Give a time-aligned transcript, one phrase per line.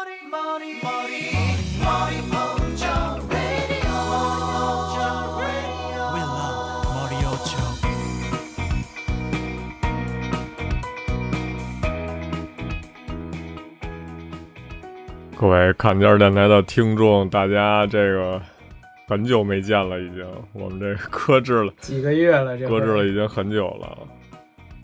[15.36, 18.40] 各位坎肩电台的听众，大家这个
[19.08, 20.22] 很久没见了，已经。
[20.52, 23.96] 我们这搁置了，几个月了，这搁置了已经很久了。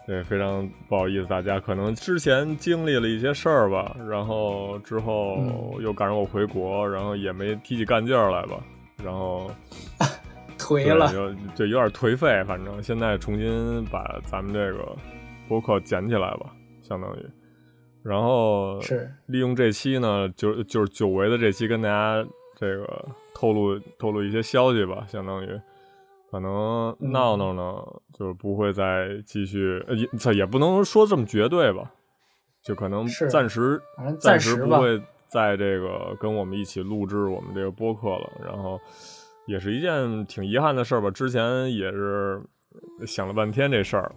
[0.06, 5.82] 对，非常不好意思，大家可能之前经历了一些事儿吧，然后之后嗯。
[5.82, 8.58] 又赶上我回国，然后也没提起干劲儿来吧，
[9.04, 9.50] 然后
[10.58, 14.96] 颓了，就就有点颓废，反正现在重新把咱们这个
[15.48, 16.50] 播客捡起来吧，
[16.82, 17.26] 相当于，
[18.02, 22.26] 然后是利用这期呢，就就是久违的这期，跟大家
[22.58, 25.60] 这个透露透露一些消息吧，相当于
[26.30, 27.74] 可能嗯闹闹呢，
[28.12, 31.92] 就是不会再继续，呃也不能说这么绝对吧，
[32.62, 38.80] 就可能暂时暂暂时不会在这个跟我们一起录制我们这个播客了，然后
[39.46, 41.10] 也是一件挺遗憾的事儿吧。
[41.10, 42.42] 之前也是
[43.06, 44.12] 想了半天这事儿，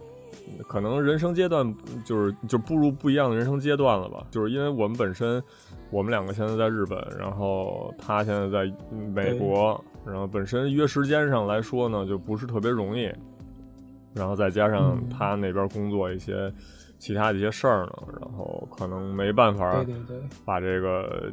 [0.66, 1.74] 可能人生阶段
[2.04, 4.26] 就是就步入不一样的人生阶段了吧。
[4.30, 5.42] 就是因为我们本身，
[5.90, 8.72] 我们两个现在在日本，然后他现在在
[9.14, 13.10] 美国，然后本身约时间上来说呢，就不是特别容易。
[14.12, 16.52] 然后再加上嗯他那边工作一些
[16.98, 19.84] 其他的一些事儿呢，然后可能没办法
[20.44, 21.32] 把这个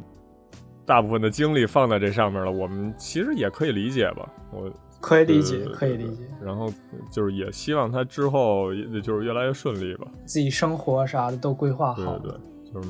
[0.86, 2.52] 大部分的精力放在这上面了。
[2.52, 4.70] 我们其实也可以理解吧，我
[5.00, 6.72] 可以理解可以理解，然后
[7.10, 10.06] 就是也希望他之后也就是越来越顺利吧。
[10.24, 12.32] 自己生活啥的都规划好，对
[12.70, 12.88] 就是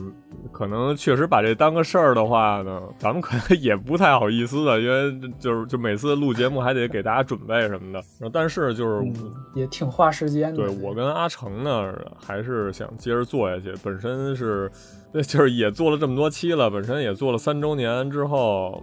[0.50, 8.00] 可能确实把这当个事儿的话呢，咱们可能也不太好意思的，因为 就是就每次录节目还得给大家准备什么的。
[8.18, 9.06] 然后但是就是。
[9.06, 10.56] 嗯，也挺花时间的。
[10.56, 13.72] 对我跟阿成呢，还是想接着做下去。
[13.84, 14.68] 本身是，
[15.14, 18.82] 就是也做了这么多期了，本身也做了三周年之后，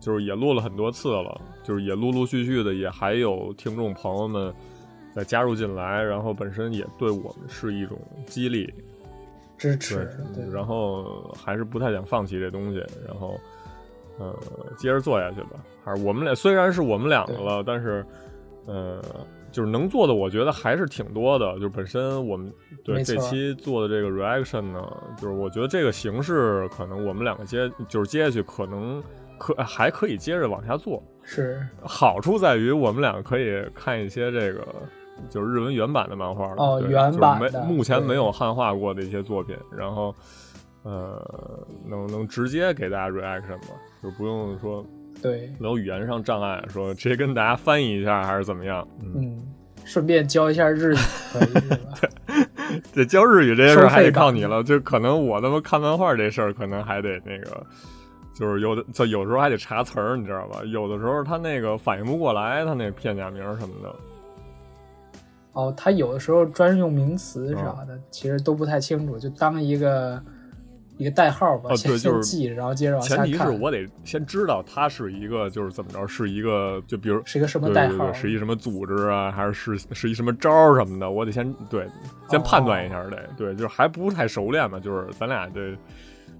[0.00, 4.52] 就是也录了很多次了，就是也陆陆续续的也还有听众朋友们
[5.14, 8.72] 再加入进来，然后本身也对我们是一种激励，
[9.56, 13.38] 支持，对，然后还是不太想放弃这东西，然后
[14.18, 14.34] 呃
[14.76, 15.64] 接着做下去吧。
[15.84, 18.04] 还是我们俩虽然是我们两个了，但是
[18.66, 19.02] 呃
[19.52, 21.58] 就是能做的，我觉得还是挺多的。
[21.60, 22.52] 就本身我们
[22.84, 24.84] 对这期做的这个 reaction 呢，
[25.16, 29.02] 就是我觉得这个形式可能我们两个接就是接下去可能
[29.38, 31.02] 可还可以接着往下做。
[31.22, 34.64] 是好处在于我们两个可以看一些这个
[35.28, 40.14] 就是日文原版的漫画了哦原版的就是没目前没有汉化过的一些作品，然后
[40.84, 41.20] 呃
[41.84, 44.86] 能能直接给大家 reaction 吧，就不用说
[45.20, 48.86] 对，没有语言上障碍，说直接跟大家翻译一下还是怎么样。
[49.02, 49.42] 嗯，嗯，
[49.84, 50.98] 顺便教一下日语，
[51.32, 52.80] 可以？
[52.92, 57.66] 这教日语这些事儿还得靠你了，就可能我他妈看漫画这事儿可能还得那个。
[58.38, 60.60] 就是有的，就有时候还得查词儿，你知道吧？
[60.66, 63.96] 有的时候他那个反应不过来，他那片假名什么的，
[65.52, 70.22] 哦，他有的时候专用名词啥哦的，其实都不太清楚，就当一个
[70.98, 73.48] 一个代号吧，先哦对就是先记，然后接着往下前提是。
[73.50, 78.12] 我得先知道他是一个，就是怎么着，是一个，就比如是一个什么对对对，代号？
[78.12, 81.86] 是一什么组织啊，还是是是一什么招儿什么的，我得先对
[82.28, 85.74] 先判断一下得，对，就是还不是太熟练嘛，就是咱俩这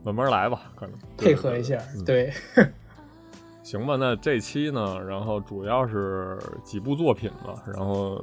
[0.07, 2.33] 慢慢来吧，可能配合一下，嗯对，
[3.65, 8.19] 行吧，那这期呢，然后主要是几部作品吧，然后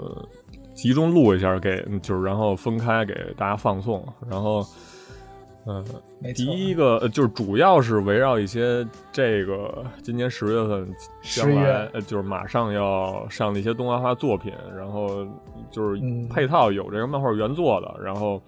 [0.74, 4.66] 集中录一下给，就是然后分开给大家放送，然后。
[5.66, 5.84] 嗯。
[6.36, 15.26] 第一个呃就是主要是围绕一些这个今年十月份将10来就是马上要上的一些动画化作品，然后
[15.70, 18.42] 就是嗯配套有这个漫画原作的，然后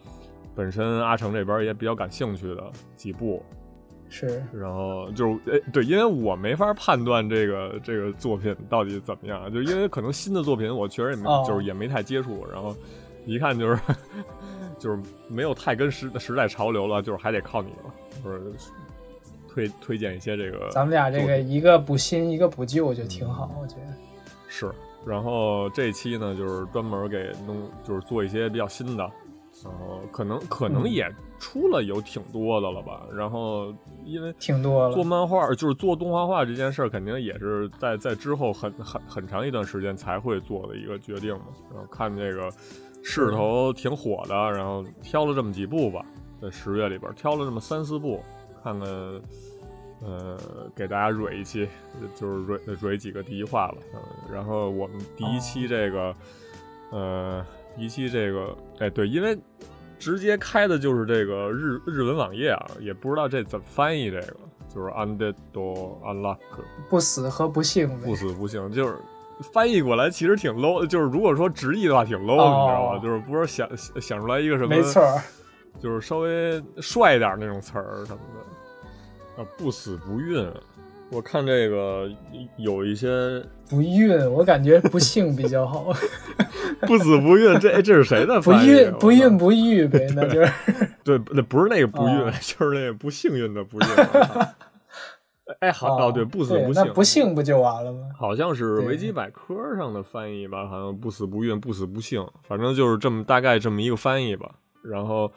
[0.56, 3.44] 本身阿成这边也比较感兴趣的几部，
[4.10, 4.42] 是。
[4.54, 11.44] 然后就是诶对，因为我没法判断这个这个作品到底怎么样，就因为可能新的作品我确实也没、哦。
[11.48, 12.76] 就是也没太接触，然后
[13.26, 13.82] 一看就是
[14.80, 18.42] 就是没有太跟时时代潮流了，就是还得靠你了，就是
[19.50, 23.88] 推推荐一些这个咱们俩这个一个补新，一个补旧，就挺好，我觉得。
[24.48, 24.72] 是，
[25.06, 29.12] 然后这期呢就是专门给弄就是做一些比较新的，
[29.66, 33.74] 然后可能可能嗯也出了有挺多的了吧，然后
[34.06, 41.48] 因为挺多了做漫画就是做动画化这件事儿，肯定也是在在之后很很很长一段时间才会做的一个决定嘛。
[41.74, 42.50] 然后看这个
[43.04, 46.06] 势头挺火的，然后挑了这么几部吧，
[46.42, 48.22] 在十月里边挑了这么三四部，
[48.64, 48.88] 看看
[50.02, 50.38] 呃
[50.76, 51.68] 给大家蕊一期，
[52.16, 53.78] 就是蕊蕊几个第一话吧。
[53.94, 54.00] 嗯，
[54.34, 56.16] 然后我们第一期这个、
[56.92, 59.38] 呃第一期这个哎对，因为。
[59.98, 64.36] 直接开的就是这个日日文网页啊，也不知道这怎么翻译这个，
[64.68, 66.38] 就是 undead unlock
[66.90, 68.94] 不死和不幸，不死不幸，就是
[69.54, 73.00] 翻译过来其实挺 low，就是如果说直译的话挺 low，、哦你知道吗？
[73.02, 75.22] 就是不是想想想出来一个什么，没错儿，
[75.80, 78.20] 就是稍微帅一点那种词儿什么
[79.38, 80.46] 的啊，不死不孕。
[81.10, 82.10] 我看这个
[82.58, 85.94] 有一些不孕，我感觉不幸比较好，
[86.88, 88.68] 不死不孕，这这是谁的不翻译？
[88.68, 90.52] 孕不孕我操不育呗，那就是
[91.04, 93.88] 对，那不是那个不孕，哦 就是那个不幸运的不孕。
[95.60, 98.08] 哎，好哦，对，不死不幸，不幸不就完了吗？
[98.18, 104.50] 好像是维基百科上的翻译吧，好像不死不孕，不死不幸，反正就是这么大概这么一个翻译吧。
[104.82, 105.32] 然后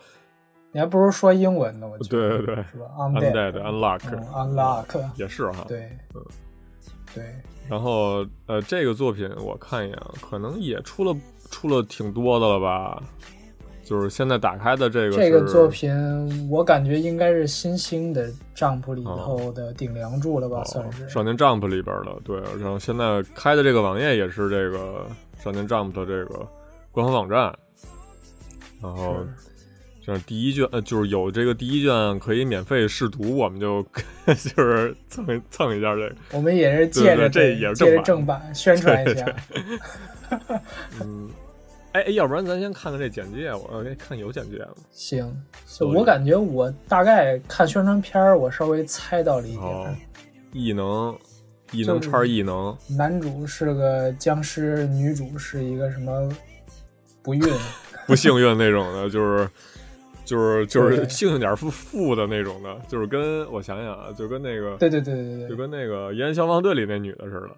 [0.73, 5.81] 你还不如说英文呢，我觉得对对对是吧 undead？undead unlock 嗯 unlock，也是哈，对
[6.15, 6.23] 嗯，
[7.15, 7.25] 对，
[7.69, 11.17] 然后呃，这个作品我看一眼，可能也出了
[11.51, 13.03] 出了挺多的了吧。
[13.85, 15.91] 就是现在打开的这个这个作品
[16.51, 21.09] 我感觉应该是新兴的 Jump 里头的顶梁柱了吧，哦算是。
[21.09, 22.39] 少年 Jump 里边的，对。
[22.61, 25.07] 然后现在开的这个网页也是这个
[25.43, 26.47] 少年 Jump 的这个
[26.93, 27.59] 官方网站，
[28.83, 29.17] 然后
[30.09, 33.83] 这样第一卷呃就是有这个第一卷可以免费试读，我们就
[34.25, 39.37] 就是蹭一蹭一下这个，我们也是借着这也是借着正正版宣传一下。
[41.03, 41.29] 嗯。
[41.93, 44.69] 哎，哎要不然咱先看看这简介，我给看有简介吗？
[44.93, 45.31] 行，
[45.81, 49.95] 我感觉我大概看宣传片儿，我稍微猜到了一点哦。，
[50.55, 51.19] 异能，
[51.71, 56.31] 异能叉异能，男主是个僵尸，女主是一个什么
[57.23, 57.43] 不孕，
[58.09, 59.47] 不幸运那种的，就是
[60.29, 67.49] 就是就是对幸运点儿负负的那种的，就是跟我想想啊，就跟那个对对对对对，就跟那个《延安消防队》里那女的似的，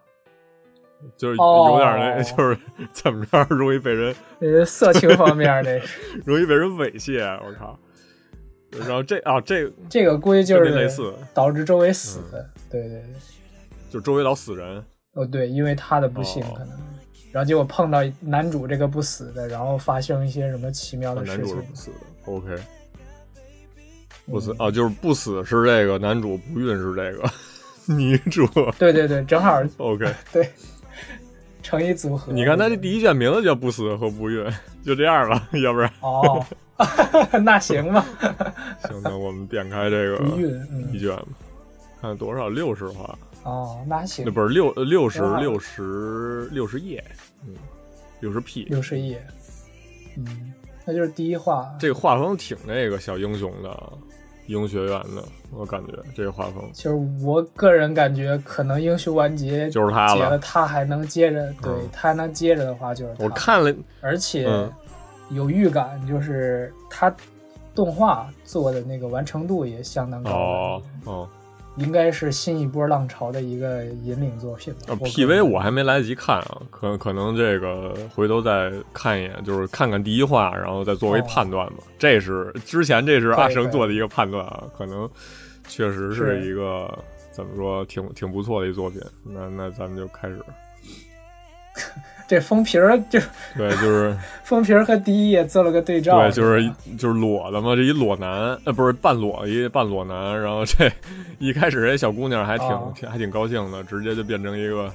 [1.16, 2.56] 就是哦有点那， 就是
[2.92, 5.80] 怎么着容易被人呃，色情方面的，
[6.24, 7.76] 容易被人猥亵，我靠！
[8.78, 12.48] 然后这啊这 这个估计就是类是似，导致周围死的。
[12.70, 13.04] 对对对，
[13.90, 14.80] 就周围老死人，
[15.14, 16.78] 哦对，因为他的不幸哦可能，
[17.32, 21.62] 然后结果碰到男主这个不死的，然后发生一些什么奇妙的事情男主是。
[21.62, 21.96] 不死的
[22.36, 22.56] ，OK，
[24.26, 27.28] 不嗯死啊，就是不死是这个男主，不孕是这个
[27.94, 28.46] 女主。
[28.78, 30.12] 对对对，正好， OK。
[30.32, 30.48] 对，
[31.62, 32.32] 成一组合。
[32.32, 34.44] 你看他这第一卷名字叫不死和不孕，
[34.84, 36.44] 就这样吧，要不然哦，
[37.42, 38.06] 那行吧，
[38.88, 40.24] 行，那我们点开这个，
[40.70, 41.26] 嗯，一卷吧，
[42.00, 44.24] 看多少六十话，哦，那行。
[44.24, 47.04] 那，不是六六十六十六十页，
[47.46, 47.54] 嗯，
[48.20, 49.22] 六十 P，六十页，
[50.16, 50.52] 嗯，
[50.90, 51.72] 那就是第一话。
[51.78, 53.70] 这个画风挺那个小英雄的，
[54.46, 55.22] 英雄学院的，
[55.52, 60.38] 我感觉这个画风其实我个人感觉，可能英雄完结就是他结了，了。
[60.40, 63.24] 他还能接着，对嗯他还能接着的话就是他。
[63.24, 64.68] 我看了，而且嗯
[65.30, 67.14] 有预感，就是他
[67.72, 71.28] 动画做的那个完成度也相当高哦，
[71.80, 74.80] 应该是新一波浪潮的一个引领作品吧。
[74.88, 81.82] 呃，PV 我还没来得及看啊，可可能这个回头再看一眼，就是看看第一话，然后再作为哦判断吧。
[81.98, 85.08] 这是之前这是阿可以可以成做的一个判断啊，可能
[85.66, 86.90] 确实是是一个
[87.30, 89.00] 怎么说挺挺不错的一作品。
[89.24, 90.38] 那那咱们就开始，
[92.28, 93.18] 这封皮儿就
[93.56, 100.90] 对，就是 封皮儿和第一页做了个对照，对，就是就是裸的嘛，这一裸男，呃，不是半裸一半裸男，然后这
[101.38, 104.90] 一开始这小姑娘还挺、还挺高兴的，直接就变成一个。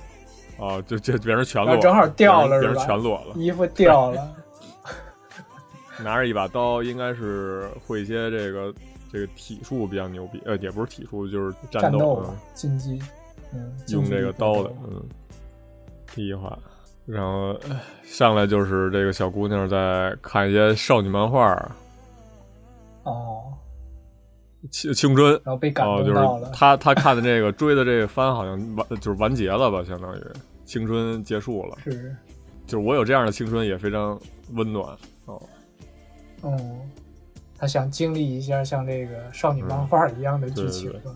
[0.58, 3.34] 啊，就就变成全裸，正好掉了变成是吧全裸了。
[3.36, 4.36] 衣服掉了，
[6.02, 8.74] 拿着一把刀，应该是会一些这个
[9.12, 12.98] 这个体术比较牛逼，呃，也不是体术，就是战斗，竞技，
[13.54, 15.04] 嗯，用这个刀的，嗯，
[16.16, 16.58] 第一话，
[17.06, 17.56] 然后
[18.04, 21.54] 上来就是这个小姑娘在看一些少女漫画，
[23.04, 23.54] 哦，
[24.72, 26.48] 青青春，然后被感哦，就动到了。
[26.48, 30.22] 是，她她看的这个追的这个番好像完就是完结了吧，相当于。
[30.66, 32.16] 青春结束了，是，
[32.66, 34.20] 就是我有这样的青春也非常
[34.54, 35.40] 温暖哦，
[36.42, 36.82] 嗯，
[37.56, 41.12] 她想经历一下像这个少女漫画一样的剧情对对吧。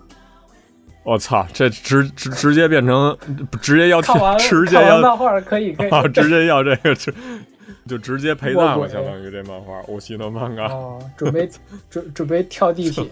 [1.10, 3.18] 我操，这直直直接变成
[3.60, 7.12] 直接要看，直接要漫画可以可以啊，直接要这个就
[7.88, 11.50] 就直接陪葬了，相当于这漫画《我西的漫画》哦，准备
[11.90, 13.04] 准准备跳地铁，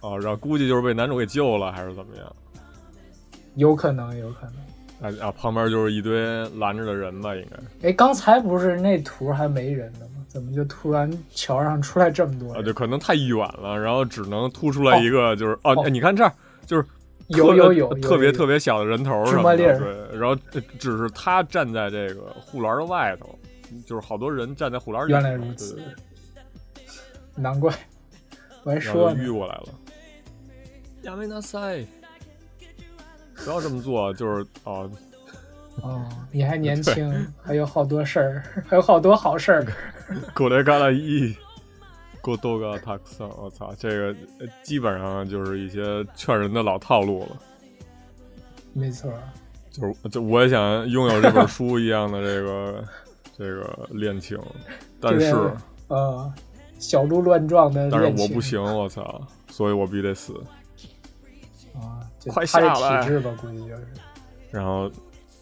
[0.00, 2.26] 哦，然后估计就是被男主给救了，还是怎么样？
[3.54, 5.12] 有可能有可能。
[5.12, 6.20] 啊啊，旁边就是一堆
[6.58, 10.11] 拦着的人吧，应该哎，刚才不是那图还没人呢吗？
[10.32, 12.64] 怎么就突然桥上出来这么多啊，人？
[12.64, 16.32] 就可能太远了，然后只能突出来一个，就是哦，哦哎你看这儿
[16.64, 16.86] 就是
[17.26, 20.34] 有有有有特别特别小的人头什么的，对，然后
[20.78, 23.38] 只是他站在这个护栏的外头，
[23.84, 25.10] 就是好多人站在护栏里。
[25.10, 25.94] 原来如此对对
[26.76, 27.70] 对，难怪
[28.62, 29.68] 我还说呢淤过来了。
[31.02, 31.86] 亚美纳塞，
[33.44, 34.90] 不要这么做，就是哦，
[35.80, 37.10] 哦，你还年轻，
[37.42, 39.66] 还有好多事儿， 还有好多好事儿。
[40.34, 41.34] 狗雷嘎啦伊，
[42.20, 44.06] 狗多嘎塔克桑，我操，这个
[44.40, 47.36] 呃基本上就是一些劝人的老套路了。
[48.74, 49.10] 没错，
[49.70, 52.84] 就是就我也想拥有这本书一样的 这个
[53.36, 54.38] 这个恋情，
[55.00, 55.56] 但是这个
[55.88, 56.32] 呃，
[56.78, 60.34] 小鹿乱撞的但是我不行，我操，所以我必须得死。
[61.74, 63.88] 啊，快下来体质吧，估计就是。
[64.50, 64.90] 然后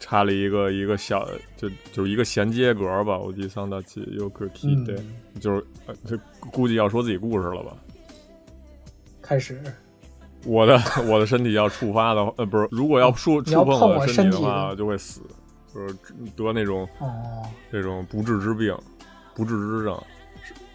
[0.01, 3.17] 插了一个一个小，就就是一个衔接格吧。
[3.19, 4.97] 我记桑达奇有可 key 嗯对，
[5.39, 6.19] 就是呃这
[6.51, 7.77] 估计要说自己故事了吧。
[9.21, 9.63] 开始，
[10.45, 15.21] 我的我的身体要触发的话，呃，不是，如果要触触碰碰我身身体的话，就会死，
[15.73, 15.95] 就是
[16.35, 18.77] 得那种哦，这种不治之病、
[19.35, 19.97] 不治之症。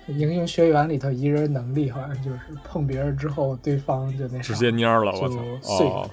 [0.08, 5.78] 英雄学员里头一人能力好像就是碰别人之后，对方就那啥，直接蔫了，我操！
[5.78, 6.10] 碎哦，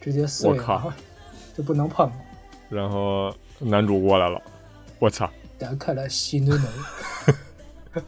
[0.00, 0.92] 直接碎了，我靠
[1.52, 2.12] 就不能碰了。
[2.72, 4.40] 然后男主过来了，
[4.98, 5.28] 我操！
[5.58, 6.66] 打开了西努努，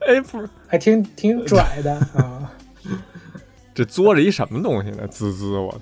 [0.00, 2.50] 哎，不是，还挺挺拽的啊，
[3.74, 5.06] 这嘬着一什么东西呢？
[5.08, 5.80] 滋滋，我操！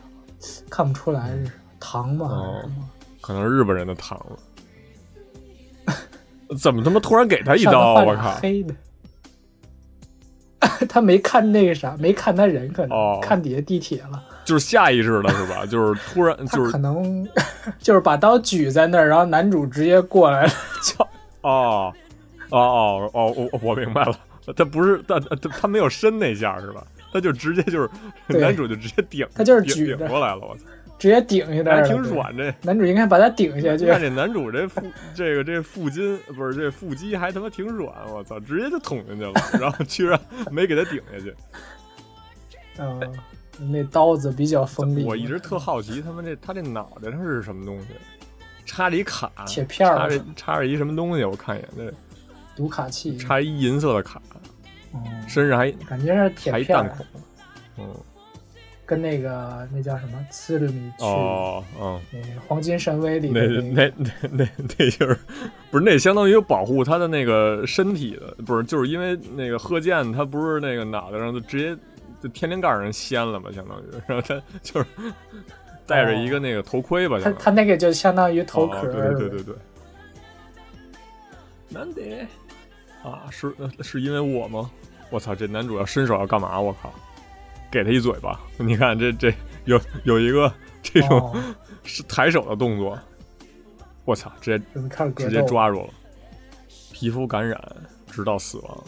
[0.69, 2.27] 看不出来是糖吗？
[2.27, 2.71] 哦
[3.21, 4.37] 可能是日本人的糖了。
[6.59, 8.03] 怎么他妈突然给他一刀？
[8.05, 8.35] 我靠！
[8.41, 8.75] 黑的。
[10.89, 14.23] 他没看那个啥，没看他人，可能、哦看底下地铁了。
[14.45, 15.65] 就是下意识的是吧？
[15.71, 17.27] 就是突然就是可能
[17.79, 21.05] 就是把刀举在那儿，然后男主直接过来了， 就
[21.43, 21.93] 哦
[22.51, 24.15] 哦哦哦，我我明白了，
[24.57, 26.85] 他不是他他他没有伸那下是吧？
[27.13, 27.89] 他就直接就是
[28.29, 30.65] 男主就直接顶，他就是顶举顶过来了，我操，
[30.99, 32.55] 直接顶下来还挺软这。
[32.63, 33.87] 男主应该把他顶下去。
[33.87, 34.83] 看这男主这腹
[35.15, 40.19] 这个这腹筋不是这腹肌还他妈挺软，我操，直接就捅进去了，然后居然
[40.51, 41.35] 没给他顶下去。
[42.79, 42.99] 嗯，
[43.59, 45.05] 那刀子比较锋利。
[45.05, 47.89] 我一直特好奇，他们这他这脑袋上是什么东西？
[48.65, 51.25] 插着一卡，铁片儿插着插着一什么东西？
[51.25, 51.93] 我看一眼，这
[52.55, 54.23] 读卡器，插一银色的卡，
[54.95, 57.07] 嗯，身上还感觉是铁片儿弹孔。
[57.79, 57.95] 嗯，
[58.87, 65.19] 跟那个那叫什么《刺鲁米去》哦，嗯，那黄金神威里那的个那那那那就是
[65.71, 71.77] 不是那相当于保护他的那个身体的，不是就是因为那个贺建他不是那个脑袋上就直接
[72.23, 74.87] 就天灵盖儿上掀了吧，相当于，然后他就是
[75.87, 79.55] 戴着一个那个头盔吧，他他那个就相当于头壳哦，对对对对对。
[81.69, 82.27] 难得
[83.03, 84.71] 啊，是是因为我吗？
[85.11, 86.61] 我操，这男主要伸手要干嘛？
[86.61, 86.93] 我靠，
[87.71, 88.39] 给他一嘴巴！
[88.59, 90.53] 你看这这有有一个
[90.83, 91.35] 这种
[92.09, 92.99] 抬手的动作，
[94.05, 94.65] 我操，直接
[95.17, 95.43] 直接。
[95.43, 95.91] 抓住了，
[96.93, 97.61] 皮肤感染
[98.07, 98.85] 直到死亡，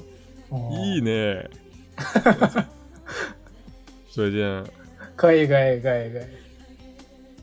[0.50, 1.42] 哦，咦呢？
[4.10, 4.64] 最近。
[5.16, 6.24] 可以可以可以可以，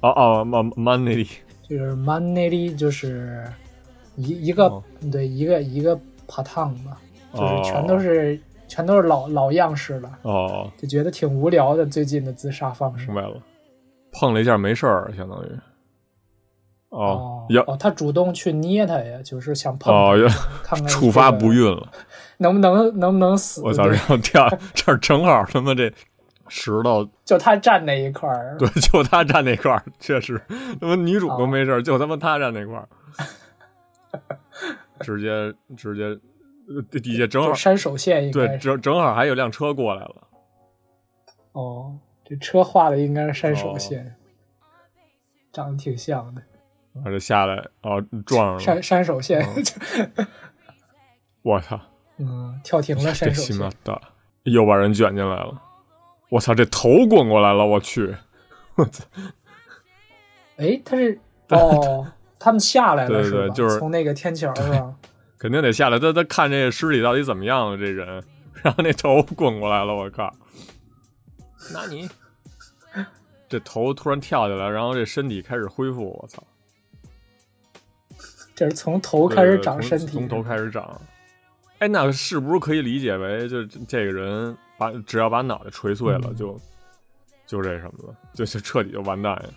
[0.02, 1.28] 哦哦曼曼内利
[1.68, 3.46] 就是 money 就是
[4.18, 4.84] 一一个、哦。
[5.12, 5.96] 对一个一个
[6.28, 6.98] p a t a n 吧，
[7.34, 8.38] 就是哦全都是、
[8.68, 11.86] 全都是老老样式了，哦，就觉得挺无聊的。
[11.86, 13.06] 最近的自杀方式。
[13.08, 13.16] 明。
[13.16, 13.42] 白了，
[14.12, 15.48] 碰了一下没事儿，相当于。
[16.90, 20.28] 哦，要哦，他主动去捏他呀，就是想碰他哦要
[20.62, 21.90] 看看触发不孕了，
[22.42, 23.62] 能不能能不能死？
[23.64, 23.84] 我操！
[23.84, 25.92] 对然后掉这儿正好他妈这
[26.48, 30.42] 石头， 就他站那一块儿，对，就他站那块儿，确实，
[30.80, 32.88] 他妈女主哦都没事儿，就他妈他站那块儿，
[35.02, 36.04] 直接直接
[36.74, 38.60] 呃底下正好就山手线应对该对。
[38.60, 40.28] 正正好还有辆车过来了，
[41.54, 44.16] 哦，这车画的应该是山手哦线，
[45.54, 46.42] 长得挺像的。
[46.94, 50.26] 然后就下来哦撞上了，山山手线，哦
[51.44, 51.80] 我操！
[52.18, 53.78] 嗯，跳停了这山手西马线。
[53.84, 54.02] 大
[54.44, 55.62] 又把人卷进来了，
[56.30, 56.54] 我操！
[56.56, 58.16] 这头滚过来了，我去！
[58.76, 59.04] 我操！
[60.58, 62.08] 哎，他是 哦，
[62.40, 63.38] 他们下来了对对是吧？
[63.48, 64.96] 对就是从那个天桥上。
[65.38, 68.24] 肯定得下来，他他看这尸体到底怎么样了，这人，
[68.62, 70.32] 然后那头滚过来了，我靠！
[71.74, 72.08] 那你
[73.50, 76.44] 这头突然跳起来，然后这身体开始恢复，我操！
[78.54, 81.02] 这是从头开始长身体，从从头开始长。
[81.82, 86.60] 哎，那是不是可以理解为，就这个人把只要把脑袋锤碎了，嗯就
[87.48, 89.50] 就这什么了，就就彻底就完蛋呀？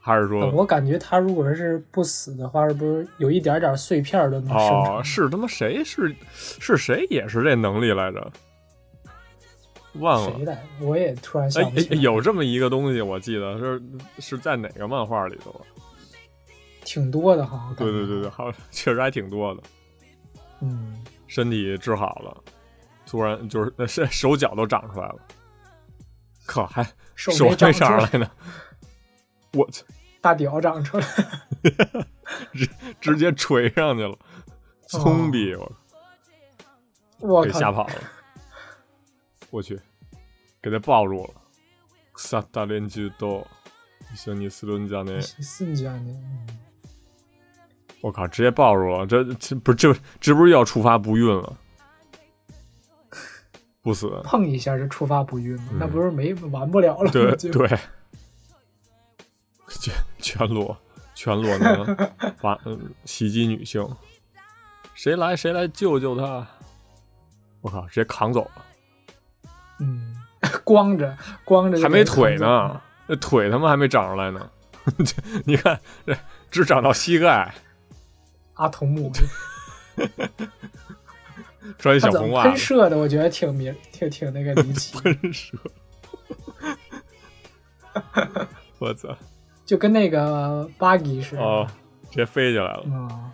[0.00, 4.96] 还是说，我感觉他如果是不死的话，是不是有一点点碎片都能生成？
[4.96, 8.32] 哦，是他妈谁是是谁也是这能力来着？
[10.00, 10.44] 忘了谁。
[10.44, 10.66] 来？
[10.80, 12.00] 我也突然想不起来。
[12.00, 13.80] 有这么一个东西，我记得是
[14.18, 15.62] 是在哪个漫画里头啊？
[16.84, 17.72] 挺多的哈。
[17.78, 19.62] 对对对对，好，确实还挺多的。
[20.64, 20.96] 嗯，
[21.32, 22.44] 身体治好了，
[23.06, 25.16] 突然就是那手手脚都长出来了，
[26.44, 26.84] 靠还
[27.14, 28.30] 手手还没长长出来呢。
[29.54, 29.82] 我操，
[30.20, 31.06] 大屌长出来，
[32.52, 32.68] 直
[33.00, 34.14] 直接锤上去了，
[34.88, 35.72] 葱逼我
[37.20, 37.42] 我！
[37.44, 37.94] 给吓跑了。
[39.48, 39.80] 我去，
[40.60, 41.34] 给他抱住了。
[42.16, 43.46] 萨达连居多，
[44.14, 46.46] 像尼斯伦家那，瞬间的，嗯
[48.02, 51.56] 我靠，直接抱住了，这这不是这这不是要触发不孕了？
[53.80, 57.10] 不死，碰一下就触发不孕了，嗯那不是没完不了了吗？
[57.10, 57.68] 对对，
[59.80, 60.76] 全全裸
[61.14, 61.96] 全裸能
[62.40, 63.88] 把嗯袭击女性，
[64.94, 66.46] 谁来谁来救救他！
[67.60, 68.64] 我靠，直接扛走了，
[69.80, 70.14] 嗯，
[70.64, 74.50] 光着光着还没腿呢，那腿他妈还没长出来呢。
[75.46, 76.16] 你看，这
[76.50, 77.52] 只长到膝盖，
[78.54, 79.10] 阿童木，
[81.78, 82.98] 穿小红袜，喷射的？
[82.98, 85.56] 我觉得挺明挺挺那个离奇， 喷射。
[88.78, 89.16] 我操！
[89.64, 91.42] 就跟那个 buggy 似的。
[91.42, 91.66] 哦，
[92.10, 92.84] 直接飞起来了。
[92.92, 93.30] 啊，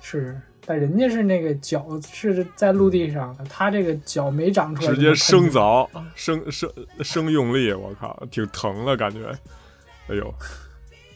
[0.00, 6.70] 是，但人家是那个脚是在陆地上的，他这个脚没长出来，直接生，凿，生生
[7.02, 9.30] 生用力，我靠，挺疼的感觉。
[10.08, 10.32] 哎呦，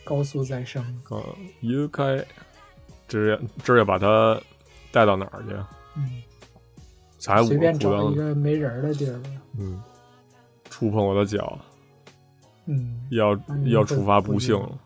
[0.04, 0.82] 高速再生。
[1.10, 1.22] 嗯，
[1.60, 2.24] 移开，
[3.08, 4.40] 直接直接把他
[4.92, 5.54] 带到哪儿去？
[5.96, 6.22] 嗯，
[7.18, 9.30] 才随便找一个没人的地儿吧。
[9.58, 9.82] 嗯，
[10.70, 11.58] 触碰我的脚，
[12.66, 14.78] 嗯，要要触发不幸了。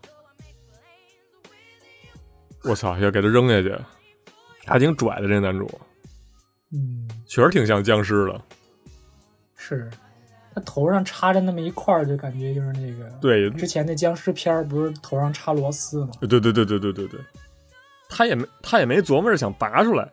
[2.65, 2.97] 我操！
[2.99, 3.77] 要给他扔下去，
[4.65, 5.69] 还挺拽的这男主，
[6.73, 8.41] 嗯，确实挺像僵尸的。
[9.57, 9.91] 是，
[10.55, 16.13] 他头上插着那么一块儿，就感觉就是那个，，对，之前那僵尸片儿不是头上插螺丝吗？
[16.21, 17.21] 对对对对对对对，
[18.15, 20.07] 他也没他也没琢磨着想拔出来，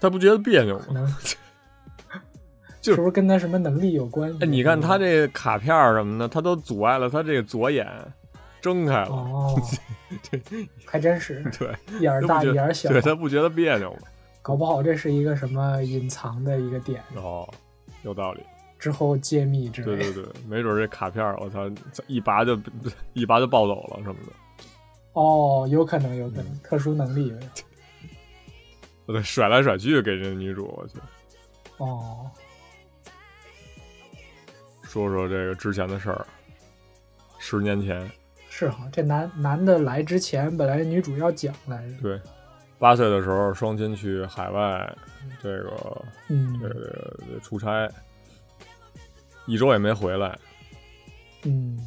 [0.00, 1.16] 他不觉得别扭吗？
[2.80, 4.38] 就是不是跟他什么能力有关系？
[4.42, 7.84] 哎，你看他这卡片什么的，他都阻碍了他这个左眼
[8.60, 9.60] 睁开了，哦，
[10.30, 10.40] 对。
[10.86, 13.98] 还真是对，眼儿大眼儿小，对他不觉得别扭吗？
[14.40, 17.48] 搞不好这是一个什么隐藏的一个点，哦，
[18.02, 18.40] 有道理，
[18.78, 19.96] 之后揭秘之类。
[19.96, 21.68] 对对对，没准这卡片我操，
[22.06, 22.56] 一拔就
[23.14, 24.32] 一拔就抱走了什么的，
[25.16, 26.60] 哦，有可能，有可能，嗯。
[26.62, 27.30] 特殊能力。
[27.32, 27.38] 呗。
[29.06, 30.98] 对，甩来甩去给这女主，我去
[31.78, 32.30] 哦，
[34.82, 36.26] 说说这个之前的事儿，
[37.38, 38.10] 十年前，
[38.50, 42.02] 是哈，这男男的来之前，本来女主要讲来着。
[42.02, 42.20] 对，
[42.78, 44.96] 八岁的时候双亲去海外，
[45.42, 46.58] 这个嗯。
[46.60, 47.88] 这个这个出差，
[49.46, 50.36] 一周也没回来，
[51.44, 51.78] 嗯，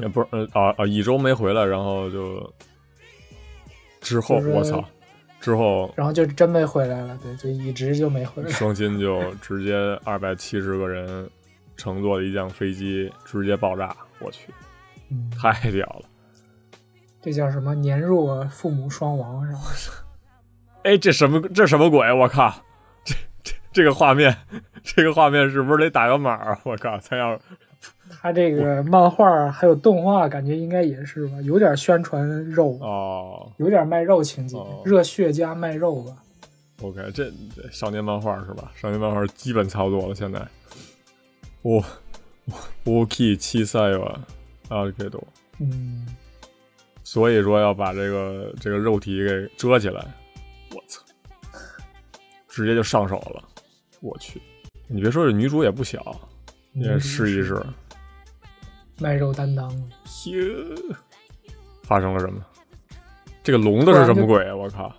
[0.00, 2.52] 也不是呃啊啊一周没回来，然后就
[4.00, 4.84] 之后就是我操，
[5.40, 8.50] 之后然后就真没回来了，对，就一直就没回来。
[8.50, 11.28] 双亲就 直接二百七十个人
[11.76, 14.52] 乘坐的一架飞机直接爆炸，我去，
[15.10, 16.02] 嗯，太屌了！
[17.22, 17.74] 这叫什么？
[17.74, 19.60] 年弱父母双亡是吧？
[20.84, 22.10] 哎，这什么这什么鬼？
[22.12, 22.50] 我靠，
[23.04, 24.34] 这这这个画面，
[24.82, 26.58] 这个画面是不是得打个码儿？
[26.64, 27.38] 我靠，才要
[28.20, 36.16] 他这个漫画还有动画，感觉应该也是吧，有点宣传肉，哦有点卖肉情节哦，热血加卖肉吧。
[36.82, 38.72] ，OK，这这少年漫画是吧？
[38.74, 40.46] 少年漫画基本操作了，现在。
[41.62, 41.84] 我
[42.84, 44.20] 我 key 七赛吧，
[44.68, 45.22] 啊，这多。
[45.58, 46.06] 嗯，
[47.04, 50.02] 所以说要把这个这个肉体给遮起来，
[50.74, 51.02] 我操，
[52.48, 53.44] 直接就上手了，
[54.00, 54.40] 我去！
[54.88, 56.18] 你别说这女主也不小，
[56.72, 57.64] 也试一试。
[58.98, 59.70] 卖肉担当。
[60.26, 60.94] 哟，
[61.84, 62.44] 发生了什么？
[63.42, 64.54] 这个笼子是什么鬼啊？
[64.54, 64.92] 我靠！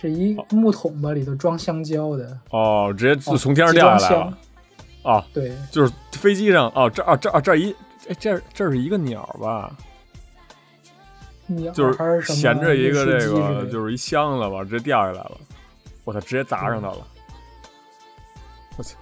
[0.00, 5.12] 这一木桶吧，里头装香蕉的，哦，直接就从天上掉下来了箱。
[5.12, 5.26] 啊！
[5.32, 7.72] 对，就是飞机上哦，这啊这啊这一
[8.08, 9.76] 哎这这是一个鸟吧？
[11.48, 15.40] 鸟就是什么衔着一个这个就是一箱子吧，直接掉下来了。
[16.04, 17.06] 我操，直接砸上它了！
[18.76, 18.96] 我操，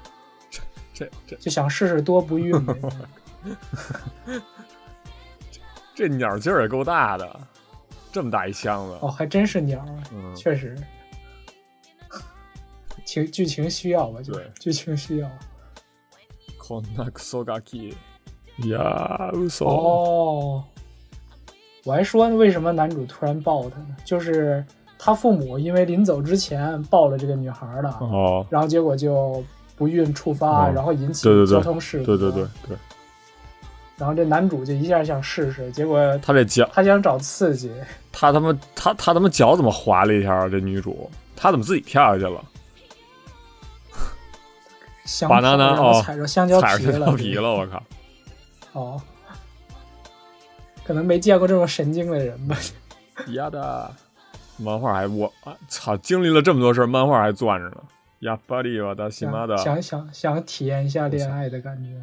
[1.00, 2.76] 这这这就想试试多不孕 呗。
[5.94, 7.40] 这鸟劲儿也够大的，
[8.12, 8.98] 这么大一箱子。
[9.02, 10.76] 哦，还真是鸟啊，嗯，确实，
[13.06, 15.30] 情剧情需要吧，就是对剧情需要。
[16.60, 17.94] こんなクソガキ。
[18.58, 19.66] いやー、嘘。
[19.66, 20.64] 哦，
[21.84, 23.96] 我还说为什么男主突然抱他呢？
[24.04, 24.66] 就是
[24.98, 29.44] 他父母因为临走之前抱了这个女孩了，哦，然后结果就
[29.81, 32.05] 不孕触发，哦然后引起交通事故。
[32.05, 32.77] 对对对对，
[33.97, 37.73] 然后这男主就一下想试试，结果他这脚，他想找刺激，
[38.13, 40.47] 他他妈他他他妈脚怎么滑了一下啊？
[40.51, 42.45] 这女主，她怎么自己跳下去了？
[45.07, 47.83] 香巴拿拿然后哦踩着香蕉踩皮了，着香蕉皮了，我靠！
[48.75, 49.03] 哦，
[50.85, 52.55] 可能没见过这么神经的人吧。
[53.29, 53.91] 呀的，
[54.59, 57.77] 漫画还我啊操，经历了这么多事儿，漫画还攥着呢。
[58.21, 62.01] 呀巴里瓦达西妈的，想想想体验一下恋爱的感觉，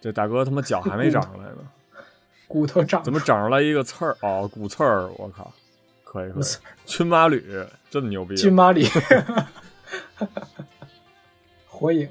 [0.00, 1.58] 这大哥他妈脚还没长出来呢，
[2.46, 4.16] 骨头长怎么长出来一个刺儿？
[4.20, 5.52] 哦，骨刺儿，我靠，
[6.04, 6.32] 可以可以。
[6.34, 7.42] 骨刺，群马旅
[7.90, 8.84] 这么牛逼，金马旅？
[11.66, 12.08] 火影！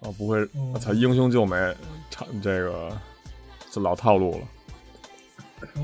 [0.00, 0.72] 哦，不会，嗯。
[0.72, 1.56] 我操，英雄救美，
[2.10, 2.90] 唱这个
[3.70, 4.48] 这老套路了。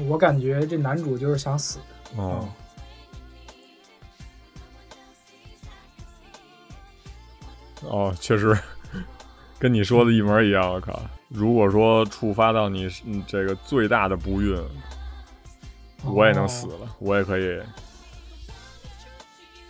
[0.08, 1.78] 我感觉这男主就是想死。
[2.16, 2.48] 哦，
[7.83, 8.57] 哦，确实
[9.59, 10.73] 跟你说的一模一样。
[10.73, 14.61] 我靠，如果说触发到你嗯这个最大的不孕，
[16.03, 17.61] 我也能死哦，了，我也可以，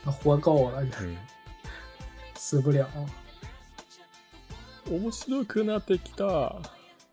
[0.05, 1.17] 活够了，嗯。
[2.35, 2.87] 死不了。
[4.85, 6.55] 面白くなってきた。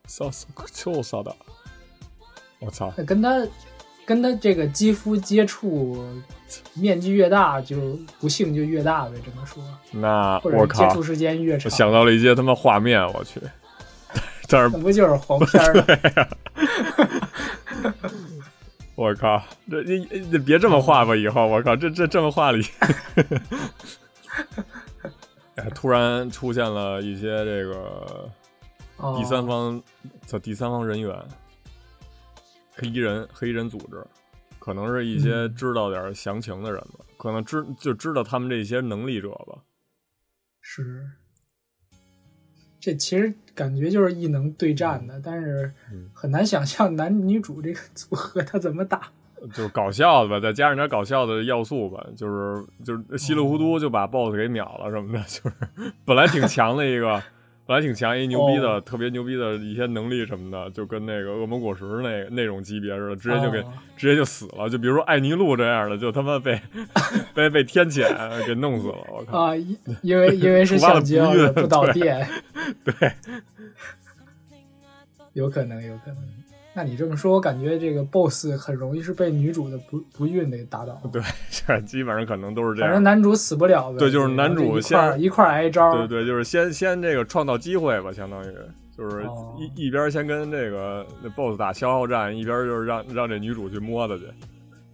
[0.06, 1.34] 早速調査だ。
[2.60, 2.92] 我操！
[2.96, 3.44] 那跟他
[4.09, 6.03] 跟他这个肌肤接触
[6.73, 13.39] 面积越大，就不幸就越大呗，这么说，那我靠接触，时间越我长，想到了一些他妈画面，我去。
[14.49, 15.85] 但是 不就是黄片儿吗？
[18.95, 22.65] 我靠，这你你别这么画吧，以后我靠，这这这么画里，
[25.53, 28.27] 哎，突然出现了一些这个
[28.97, 29.15] 哦。
[29.19, 29.79] 第三方
[30.25, 31.15] 叫第三方人员，
[32.79, 34.03] 黑衣人黑衣人组织，
[34.57, 35.55] 可能是一些嗯。
[35.55, 39.59] 知道点详情的人吧，可能知就知道他们这些能力者吧。
[40.61, 41.05] 是，
[42.79, 46.09] 这其实感觉就是异能对战的，但是嗯。
[46.13, 49.11] 很难想象男女主这个组合他怎么打。
[49.53, 57.23] 就是搞笑的吧，再加上点搞笑的要素吧，就是就是稀里糊涂就把 BOSS 给秒了什么的，就是本来挺强的一个，
[57.69, 64.67] 本来挺强一牛逼的、哦特别牛逼的一些能力什么的，就跟那个恶魔果实那那种级别似的，直接就给、哦直接就死了。
[64.67, 66.59] 就比如说艾尼路这样的，就他妈被
[67.35, 68.07] 被被天谴
[68.47, 69.39] 给弄死了，我靠！
[69.39, 72.27] 啊，因因为因为是橡胶不导对电，
[72.83, 73.13] 对，
[75.33, 76.38] 有可能有可能。
[76.73, 81.01] 那你这么说，我感觉这个 BOSS 很容易是被女主的不不孕给打倒。
[81.11, 82.89] 对，这基本上可能都是这样。
[82.89, 83.97] 反正男主死不了呗。
[83.97, 85.91] 对就是男主先一块挨招。
[85.93, 88.53] 对对，就是先先这个创造机会吧，相当于
[88.95, 94.23] 就是哦一、一边先跟这个那 BOSS 打消耗战，一边就是让让这女主去摸他去，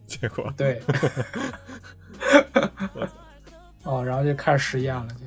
[0.07, 0.81] 结果对。
[3.83, 5.24] 哦，然后就开始实验了，就。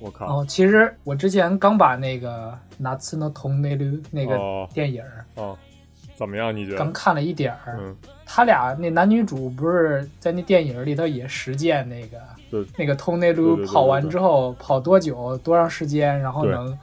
[0.00, 5.56] 我靠，哦，其实我之前刚把那个《拿次诺同内驴》那个哦电影儿哦，
[6.16, 6.54] 怎么样？
[6.54, 6.78] 你觉得？
[6.78, 12.18] 刚看了一点儿，嗯，他俩那男女主不是在那电影里头也实践那个
[12.50, 16.78] 对那个通内路跑完之后跑多久多长时间，然后能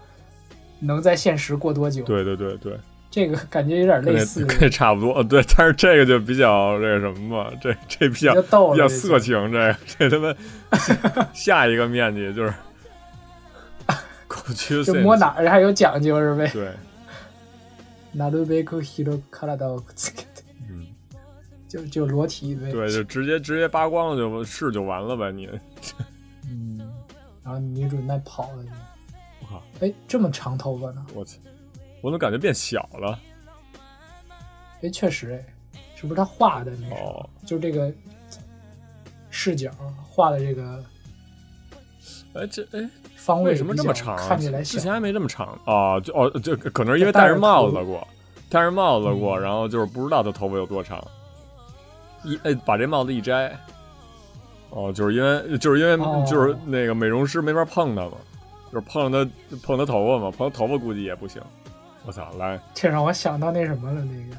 [0.80, 2.04] 能在现实过多久？
[2.04, 2.78] 对对对对，
[3.10, 5.14] 这个感觉有点类似，跟这差不多。
[5.14, 12.54] 呃对，但是这个就比较这个什么嘛，这这比较比较色情，这个这他妈 下一个面积就是
[14.85, 16.49] 就摸哪儿还有讲究是呗？
[16.53, 16.73] 对，
[18.15, 20.87] なるべく広く体をつけて，嗯，
[21.69, 22.71] 就就裸体呗。
[22.71, 25.49] 对，就直接直接扒光了就是就完了呗，你
[26.49, 26.79] 嗯，
[27.45, 28.65] 然后女主那跑了，
[29.41, 31.05] 我靠，哎，这么长头发呢？
[31.15, 31.39] 我操，
[32.01, 33.19] 我怎么感觉变小了？
[34.83, 36.97] 哎，确实哎，是不是他画的那什么？
[36.97, 37.93] 哦就这个
[39.31, 39.71] 视角
[40.09, 40.85] 画的这个
[42.35, 42.89] 哎，这哎，
[43.26, 44.28] 方位为什么这么长啊？
[44.28, 46.00] 看起来小之前还没这么长啊？
[46.00, 48.08] 就哦，就可能是因为戴着帽子过，
[48.50, 51.04] 戴着帽子过，嗯然后就是不知道他头发有多长，
[52.24, 53.52] 一哎把这帽子一摘，
[54.70, 58.12] 哦，就是因为就是因为哦就是那个美容师没法碰他嘛，
[58.72, 59.28] 就是碰他
[59.64, 61.42] 碰他头发嘛，碰他头发估计也不行。
[62.06, 64.38] 我操，来，这让我想到那什么了，那个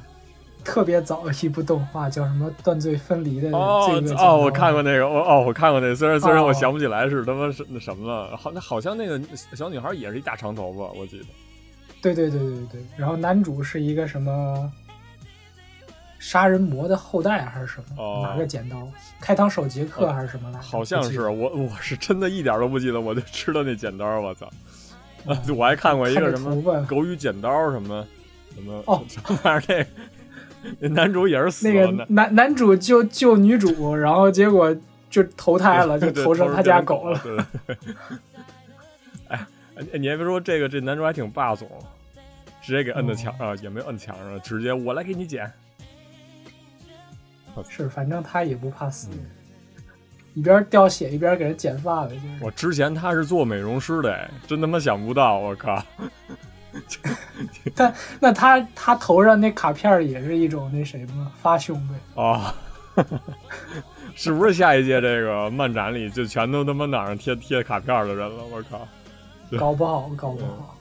[0.66, 9.20] 特别早一部动画叫什么《断罪分离》的哦罪恶剪哦，我看过那个，我哦我看过那个，虽然虽然哦我想不起来是他妈是那什么了，好那好像那个
[9.54, 11.24] 小女孩也是一大长头发，我记得。
[12.02, 14.70] 对对对对对，然后男主是一个什么
[16.18, 18.02] 杀人魔的后代还是什么？
[18.02, 18.86] 哦拿个剪刀，
[19.20, 20.66] 开膛手杰克还是什么来着？
[20.66, 24.48] 好像是我，我是真的一点都不记得，我就知道那剪刀，我操！
[25.28, 28.06] 嗯 我还看过一个什么狗与剪刀什么
[28.54, 30.15] 什么哦 什么玩意儿，那那
[30.90, 34.74] 男主也是死那个男男主救救女主，然后结果
[35.08, 37.20] 就投胎了， 就投成他家狗狗了。
[37.22, 37.76] 对对对
[39.28, 39.46] 哎，
[39.92, 41.68] 哎你还别说这个，这男主还挺霸总，
[42.62, 45.50] 直接给摁在墙啊，也没摁墙上，直接我来给你剪。
[47.70, 49.18] 是，反正他也不怕死，嗯
[50.34, 52.44] 一边掉血一边给人剪发呗，就是。
[52.44, 55.82] 我之前他是做美容师的，哎真他妈想不到，我靠！
[57.74, 61.32] 但那他他头上那卡片也是一种那谁吗？
[61.40, 62.22] 发胸呗。
[62.22, 62.54] 啊，
[64.14, 68.44] 是不是下一届这个漫展里就全都他妈哪上贴贴卡片的人了？
[68.52, 68.88] 我靠！
[69.58, 70.76] 搞不好，搞不好。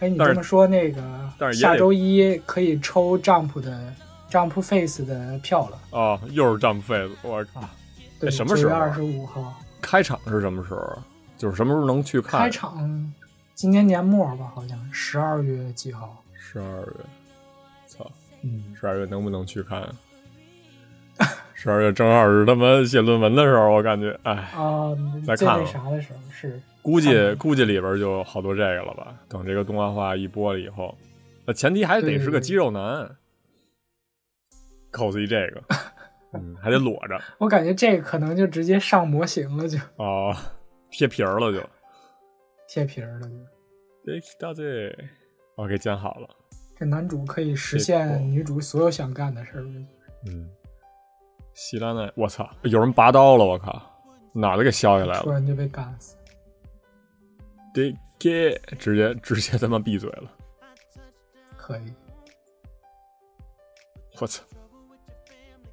[0.00, 1.02] 哎，你这么说，那个
[1.38, 3.92] 但是下周一可以抽 Jump 的
[4.30, 5.98] Jump Face 的票了。
[5.98, 7.60] 啊，又是 Jump Face，，我靠！
[8.20, 10.98] 对，什么时候啊二十五号开场是什么时候啊？
[11.36, 12.40] 就是什么时候能去看？
[12.40, 13.12] 开场？
[13.58, 16.22] 今年年末吧，好像十二月几号？
[16.32, 16.92] 十二月，
[17.88, 18.08] 操！
[18.42, 19.82] 嗯，十二月能不能去看？
[21.54, 29.12] 十二月正好是他妈写论文的时候，我感觉，哎，啊，最那再看了啥的时候是估计估计里边就好多这个了吧？
[29.28, 30.96] 等这个动画化一播了以后，
[31.44, 33.10] 那前提还得是个肌肉男
[34.92, 35.60] ，cos 一这个，
[36.34, 40.32] 嗯，还得裸着我感觉这个可能就直接上模型了，就哦，
[40.92, 41.68] 贴皮儿了就。
[42.68, 43.34] 贴皮儿了就。
[44.04, 44.94] 对，到这，
[45.56, 46.28] 我给剪好了。
[46.76, 49.64] 这男主可以实现女主所有想干的事儿。
[50.26, 50.48] 嗯，
[51.54, 53.82] 希拉奈，我操，有人拔刀了，我靠，
[54.32, 56.16] 脑袋给削下来了，突然就被干死。
[57.74, 60.30] 得给直接直接他妈闭嘴了，
[61.56, 61.92] 可以，
[64.20, 64.42] 我操，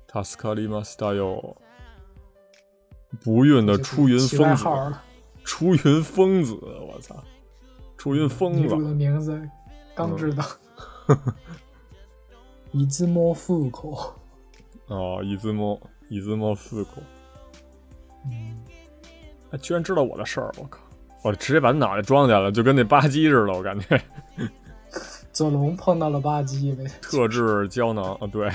[0.07, 1.55] 塔斯卡利马斯大哟，
[3.23, 5.03] 不孕的出云起外疯子，号了。
[5.45, 7.15] 出云疯子，我操，
[7.97, 9.41] 出云疯女主子，的名字
[9.93, 10.43] 刚知道。
[12.71, 14.13] 伊兹莫夫口。
[14.87, 15.79] 哦，伊兹莫
[16.09, 17.01] 伊兹莫四口，
[18.25, 18.61] 嗯，
[19.49, 20.79] 他居然知道我的事儿，我靠，
[21.23, 23.99] 我直接把他脑袋装下了，就跟那吧唧似的，我感觉。
[25.31, 26.83] 佐龙碰到了吧唧呗。
[27.01, 28.49] 特制胶囊啊，对，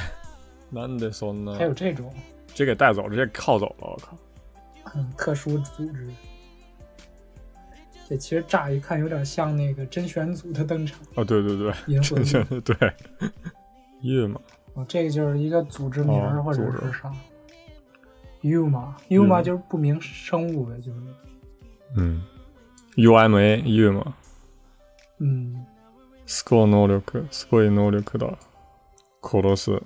[0.71, 2.13] 难得送呢还，有这种
[2.49, 4.17] 直接给带走，直接铐走了，我靠！
[4.95, 6.09] 嗯特殊组织。
[8.10, 11.00] 这其实乍一看有点像那个甄选组的登场。
[11.16, 12.94] 啊，对对对，银魂真的对，
[14.02, 14.40] 月嘛，
[14.74, 17.12] 哦，这个就是一个组织名儿哦或者组织是啥。
[18.44, 21.00] Yuma，Yuma 就是不明生物呗，就是
[21.96, 22.22] 嗯，
[22.96, 24.14] UMA 月嘛，
[25.20, 25.66] 嗯，
[26.28, 28.38] スコア能力、すごい能力だ。
[29.22, 29.82] 殺す。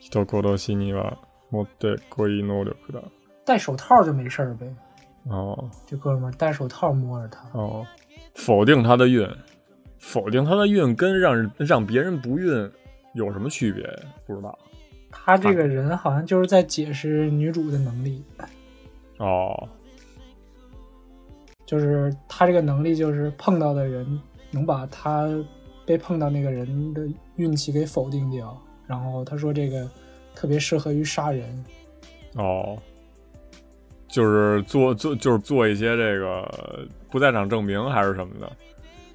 [0.00, 1.18] 人殺しには
[1.50, 3.00] もってこい能力だ。
[3.46, 4.66] 戴手套就没事儿呗。
[5.29, 5.69] 哦。
[5.87, 7.85] 这哥们儿戴手套摸着他，哦，
[8.35, 9.27] 否定他的孕，
[9.97, 12.69] 否定他的孕跟让让别人不孕
[13.13, 13.83] 有什么区别？
[14.25, 14.57] 不知道。
[15.11, 18.23] 他这个人好像就是在解释女主的能力，
[19.17, 19.67] 哦，
[21.65, 25.27] 就是他这个能力就是碰到的人能把他
[25.83, 29.89] 被碰到那个人的运气给否定掉，然后他说这个
[30.35, 31.65] 特别适合于杀人，
[32.35, 32.77] 哦，
[34.08, 38.50] 就是做做就是做一些这个不在场证明还是什么的，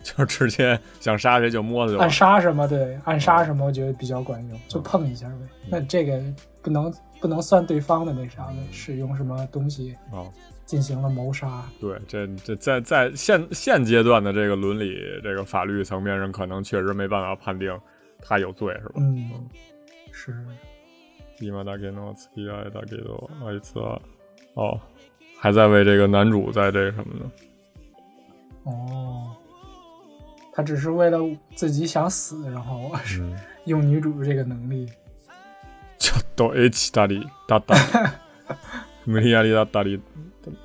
[0.03, 5.36] 就直接想杀谁就摸他就完暗杀什么对，暗杀什么我觉得比较管用，就碰一下呗。
[5.69, 6.21] 那这个
[6.62, 10.32] 不能不能算对方的那啥呗，使用什么东西哦，
[10.65, 17.77] 进行了谋杀，对，这这在在现现阶段的这个伦理这个法律层面上，可能确实没办法判定
[18.21, 18.93] 他有罪，是吧？
[18.97, 19.29] 嗯，
[20.12, 20.34] 是
[21.39, 24.01] 今だけの付き合いだけどあいつは
[24.55, 24.79] 哦，
[25.38, 27.32] 还在为这个男主在这什么呢？
[28.63, 29.32] 哦，
[30.53, 31.19] 他只是为了
[31.55, 34.88] 自己想死，然后嗯， 用女主这个能力。
[35.97, 37.75] ち ょっとエッチだりだった。
[39.05, 40.01] 無理やりだったり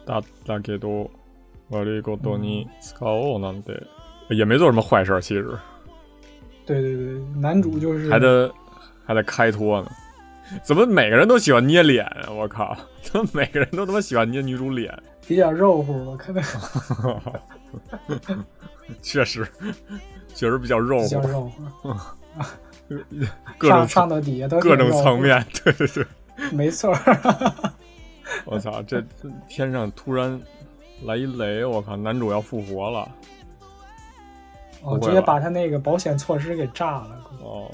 [0.06, 1.10] だったけど、
[1.70, 3.82] 悪いことに使おうなんて，
[4.28, 5.58] 也没 做什么坏事儿，其实
[6.66, 8.52] 对对对，男主就是还得
[9.04, 9.90] 还得开脱呢。
[10.63, 12.29] 怎么每个人都喜欢捏脸啊？
[12.31, 12.75] 我靠！
[13.01, 14.91] 怎么每个人都他妈喜欢捏女主脸？
[15.27, 16.43] 比较肉乎了，可能
[19.01, 19.47] 确实，
[20.33, 21.93] 确实比较肉比较乎，肉乎，
[23.57, 25.45] 各种到底下都各种层，面。
[25.63, 26.05] 对对对，
[26.51, 26.97] 没错。
[28.45, 28.81] 我操！
[28.83, 30.39] 这这 天上突然
[31.03, 31.95] 来一雷，我靠！
[31.95, 33.07] 男主要复活了。
[34.81, 37.21] 哦，直接把他那个保险措施给炸了。
[37.43, 37.69] 哦，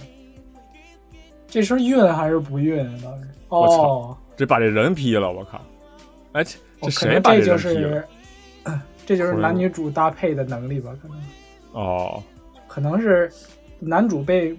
[1.47, 2.77] 这是运还是不运？
[3.01, 5.61] 当时我操哦，这把这人劈了，我靠！
[6.33, 8.01] 哎，这这哦可能谁把这就劈了？
[8.01, 10.91] 是，这就是男女主搭配的能力吧？
[11.01, 11.17] 可能
[11.71, 12.21] 哦，
[12.67, 13.31] 可能是
[13.79, 14.57] 男主被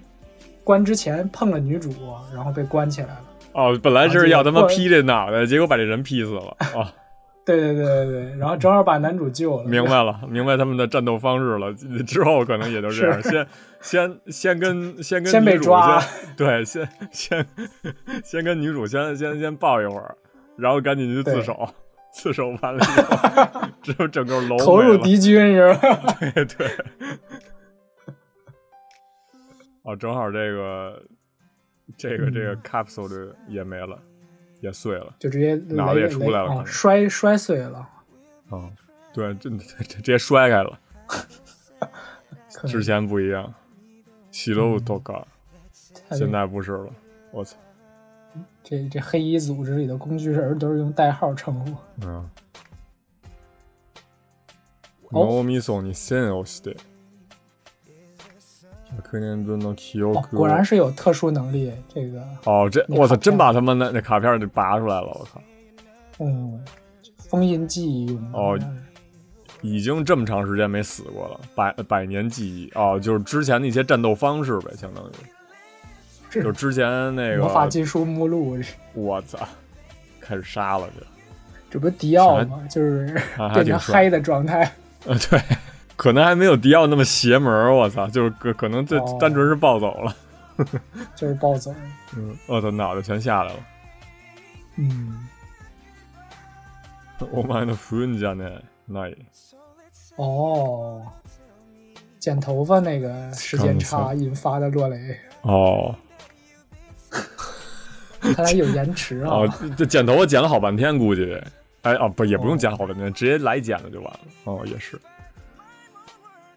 [0.63, 1.93] 关之前碰了女主，
[2.33, 3.23] 然后被关起来了。
[3.53, 6.93] 哦，本来是要他妈劈这脑袋，结果把这人劈死了啊！
[7.47, 9.63] 对对对对对，然后正好把男主救了。
[9.63, 11.73] 明白了，明白他们的战斗方式了。
[12.05, 13.47] 之后可能也就这样，先
[13.79, 17.47] 先先跟先跟先被女主抓先对，先先
[18.23, 20.17] 先跟女主先先先抱一会儿，
[20.57, 21.69] 然后赶紧去自首，
[22.11, 25.79] 自首完了以后，之后整个楼投入敌军是吧？
[26.33, 26.67] 对对。
[29.83, 31.01] 哦，正好这个
[31.97, 33.97] 这个这个嗯 capsule 也没了，
[34.60, 35.14] 也碎了。
[35.18, 37.88] 就直接脑子也雷雷哦出来了可能摔摔碎了。
[38.50, 38.70] 啊、
[39.12, 40.78] 对，这这直接摔开了。
[41.06, 43.52] 可 能之前不一样，
[44.30, 45.26] 西楼多高，
[46.08, 46.90] 他现在不是了。
[47.30, 47.56] 我操，
[48.62, 51.76] 这这黑衣组织里的工具人都是用代号称呼。
[52.02, 52.28] 嗯。
[55.14, 56.74] 哦脳みそに線をして、
[59.01, 65.41] 100年分の記憶哦を。，果然是有特殊能力，这个哦，这我操，真把他们那那卡片给拔出来了，我靠！
[66.19, 66.63] 嗯，
[67.29, 68.37] 封印记忆用的。
[68.37, 68.59] 哦
[69.63, 75.11] 已经这么长时间没死过了，百百年记忆哦，就是之前那些战斗方式呗，相当于，
[76.29, 78.55] 是就之前那个魔法技术目录，
[78.93, 79.39] 我操，
[80.21, 81.05] 开始杀了这。
[81.71, 82.63] 这不是迪奥吗？
[82.69, 83.19] 就是
[83.55, 84.71] 变成嗨的状态。
[85.07, 85.41] 呃，对，
[85.96, 90.16] 可能还没有迪奥那么邪门儿，我操，就是可可能这哦单纯是暴走了，
[91.14, 91.74] 就是暴走。
[92.16, 93.58] 嗯，我操，脑袋全下来了。
[94.76, 95.28] 嗯，
[97.32, 99.16] お前の不運じゃねない。
[100.16, 101.02] 哦，
[102.18, 105.94] 剪头发那个时间差引发的落雷，哦
[108.20, 109.30] 看来有延迟啊。
[109.30, 111.40] 哦，这剪头发剪了好半天，估计。
[111.82, 114.20] 哎哦，不也不用剪好半天，直接来剪了就完了。
[114.44, 114.98] 哦，也是。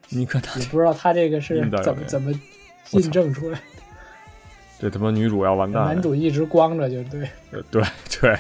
[0.10, 2.32] 你看他也不知道他这个是印的有怎么怎么
[2.92, 3.60] 印证出来。
[4.80, 5.94] 这他妈女主要完蛋了。
[5.94, 7.84] 男主一直光着就对，呃对
[8.22, 8.38] 对，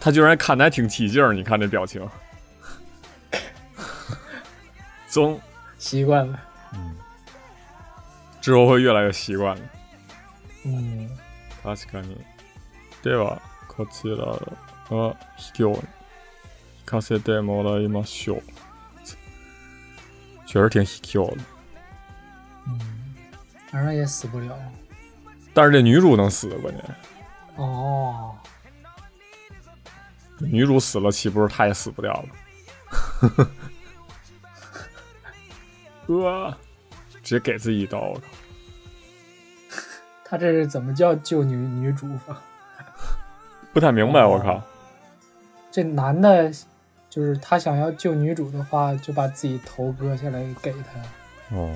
[0.00, 2.08] 他居然看的还挺起劲儿，你看这表情。
[5.08, 5.40] 总
[5.78, 6.40] 习惯了。
[8.40, 9.62] 之后会越来越习惯的。
[10.64, 11.08] 嗯，
[11.64, 12.16] 確かに。
[13.02, 14.24] では、こちら
[14.88, 15.82] は卑怯に行
[16.84, 18.42] かせてもらいましょう。
[20.51, 21.37] 确实挺卑怯的，
[23.71, 24.53] 反正也死不了。
[25.53, 26.83] 但是这女主能死，关键
[27.55, 28.35] 哦，
[30.39, 32.27] 女主死了，岂不是她也死不掉了？
[36.07, 36.57] 呵，
[37.23, 38.27] 直接给自己一刀，我靠！
[40.25, 42.35] 他这是怎么叫救女女主法？
[43.71, 44.61] 不太明白，哦我靠！
[45.71, 46.51] 这男的，
[47.10, 51.74] 就是他想要救女主的话，就把自己头割下来给他，哦，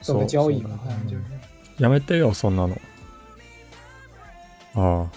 [0.00, 1.22] 做个交易嘛，好像就是。
[1.78, 2.76] やめてよ、そんなの。
[4.74, 5.08] 哦，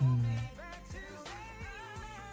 [0.00, 0.22] 嗯，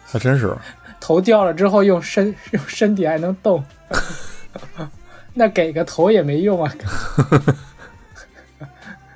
[0.04, 0.56] 还真是。
[1.00, 3.64] 头掉了之后，用身 用身体还能动，
[5.34, 6.72] 那给个头也没用啊。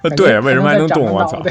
[0.03, 1.05] 呃，感觉对，为什么还能动？
[1.05, 1.51] 我操能再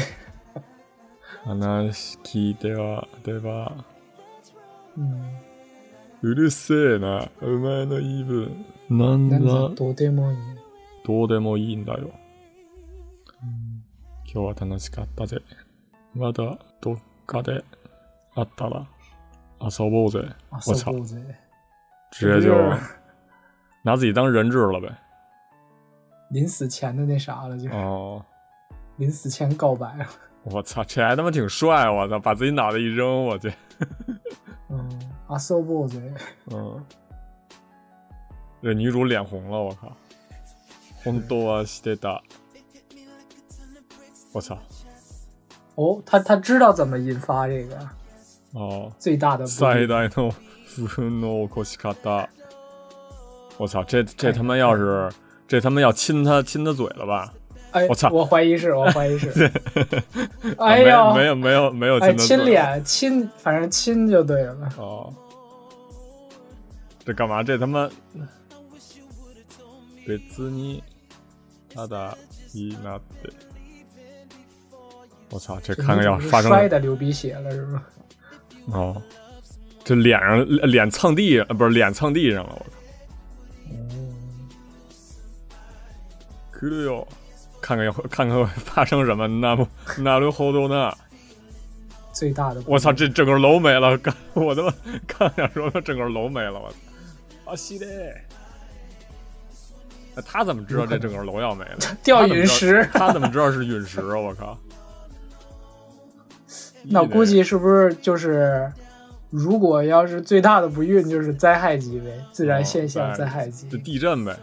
[1.44, 1.82] 长个脑！
[1.82, 3.72] 袋話聞いてはでは
[4.97, 5.39] 嗯，
[6.23, 7.29] うるせえな。
[7.41, 8.65] お前の言い分。
[8.89, 9.69] なん那だ？
[9.75, 10.37] 多对もいい。
[11.05, 12.11] どうでもいいんだよ。
[14.25, 15.41] 今日は楽しかったぜ。
[16.15, 17.63] まだどっかで
[18.35, 18.87] あったら
[19.61, 20.19] 遊ぼうぜ。
[20.49, 21.15] 啊，我操搜狗贼，
[22.11, 22.55] 直接就
[23.83, 24.89] 拿自己当人质了呗
[26.31, 28.25] 临死前的那啥了，就是、哦
[28.97, 30.05] 临死前告白了。
[30.46, 33.52] 我操这还他妈挺帅我操把自己脑袋一扔我去
[34.68, 35.98] 嗯，啊，搜狗贼，
[36.50, 36.84] 嗯
[38.62, 39.92] 这女主脸红了我靠
[41.04, 42.20] 本当はしてた
[44.32, 44.58] 我操
[45.74, 47.76] 哦，他他知道怎么引发这个
[48.52, 50.32] 哦最大的不最利大の
[50.74, 52.28] 不分の起こし方。
[53.58, 55.12] 我操，这这他妈要是
[55.46, 57.32] 这他妈要亲他亲他嘴了吧？
[57.72, 59.28] 哎，我操我怀疑是， 我怀疑是。
[60.58, 64.68] 啊哎呀，没没有没有没有哎，亲他嘴亲脸亲，反正亲就对了。
[64.76, 65.12] 哦。
[67.04, 67.42] 这干嘛？
[67.42, 67.90] 这他妈
[70.06, 70.82] 别自你
[71.74, 72.14] ただ
[72.54, 73.32] いいなって。
[75.30, 77.82] 我操，这看看要女主是发生摔的流鼻血了是吧？
[78.66, 79.02] 哦，
[79.82, 83.78] 这脸上脸蹭地，呃，不是脸蹭地上了，我
[86.52, 86.60] 靠！
[86.60, 87.06] 来るよ，
[87.66, 89.26] 看看要看 看会发生什么？
[89.28, 89.66] 那不
[89.98, 90.92] 那るほど呢？
[92.12, 93.96] 最大的不利我操，这整个楼没了！
[93.96, 94.74] 刚我他妈
[95.06, 96.60] 刚想说，整个楼没了！
[96.60, 97.52] 我操！
[97.52, 97.86] 啊，西的！
[100.14, 101.78] 哎他怎么知道这整个楼要没了？
[102.04, 104.18] 掉他怎么知道陨石他怎么知道是陨石啊？
[104.18, 104.58] 我靠！
[106.84, 108.70] 那我估计是不是就是，
[109.30, 114.36] 如果要是最大的不孕，就是灾害级呗，自然现象哦灾害级，就地震呗，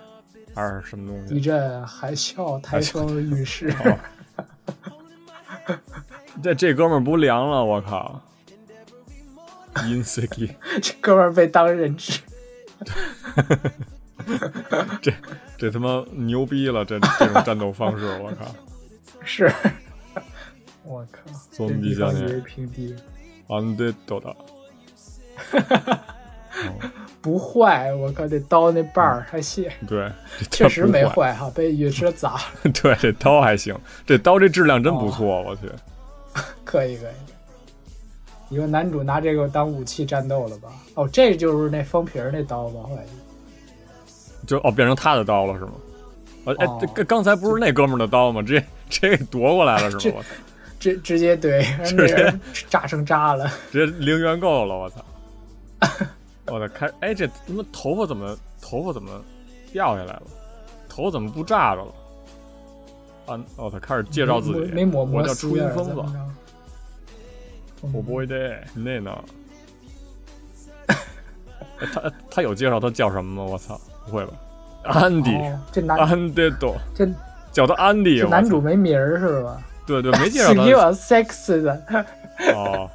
[0.55, 1.41] 还是什么东地西？
[1.41, 3.69] 震、海啸、台风、陨石。
[3.69, 3.99] 哦
[6.41, 8.21] 这这哥们儿不凉了，我靠
[9.75, 12.21] i n s e k i 这哥们儿被当人质，
[15.01, 15.13] 这
[15.57, 18.55] 这他妈牛逼了，这这种战斗方式，我靠！
[19.23, 19.51] 是。
[20.83, 21.19] 我靠！
[21.51, 22.95] ゾンビじゃね这地方以为平地
[23.49, 24.35] アンデッドだ。
[27.24, 28.28] 不坏，我靠！
[28.28, 30.12] 这刀那把儿还细，对，
[30.52, 31.32] 确实没坏。
[31.32, 32.40] 坏哈，被陨石砸了。
[32.82, 33.74] 对，这刀还行，
[34.06, 35.62] 这刀这质量真不错，我去。
[36.66, 37.14] 可以可以。
[38.50, 40.68] 你说男主拿这个当武器战斗了吧？
[40.96, 42.80] 哦，这就是那封皮儿那刀吧？
[42.90, 43.12] 我感觉。
[44.46, 45.72] 就哦，变成他的刀了是吗？
[46.44, 48.42] 啊哎，哦这刚刚才不是那哥们儿的刀吗？
[48.42, 50.16] 直接直接夺过来了是吗？
[50.18, 50.28] 我操，
[50.78, 53.50] 直直接对，直接炸成渣了。
[53.72, 55.02] 直接零元购了，我操！
[56.46, 59.10] 我操，开哎，这他妈头发怎么头发怎么
[59.72, 60.22] 掉下来了？
[60.88, 61.92] 头发怎么不炸着了？
[63.26, 65.94] 啊，我操，开始介绍自己，没抹我叫初音啊疯子，
[67.92, 69.24] 我不会的，那呢？
[70.86, 70.96] 哎
[71.92, 73.50] 他他有介绍他叫什么吗？
[73.52, 74.32] 我操，不会吧？
[74.84, 77.08] 安迪，哦这男安迪多，这
[77.50, 78.20] 叫他安迪。
[78.20, 79.62] 这男主没名儿是吧？
[79.86, 81.82] 对对，没介绍他 我 sex 的，
[82.54, 82.90] 哦。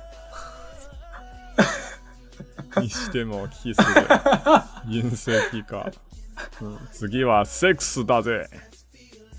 [2.77, 3.85] にしてもキスで
[4.87, 5.93] 隕石が、
[6.61, 8.49] うん、次はセックスだぜ。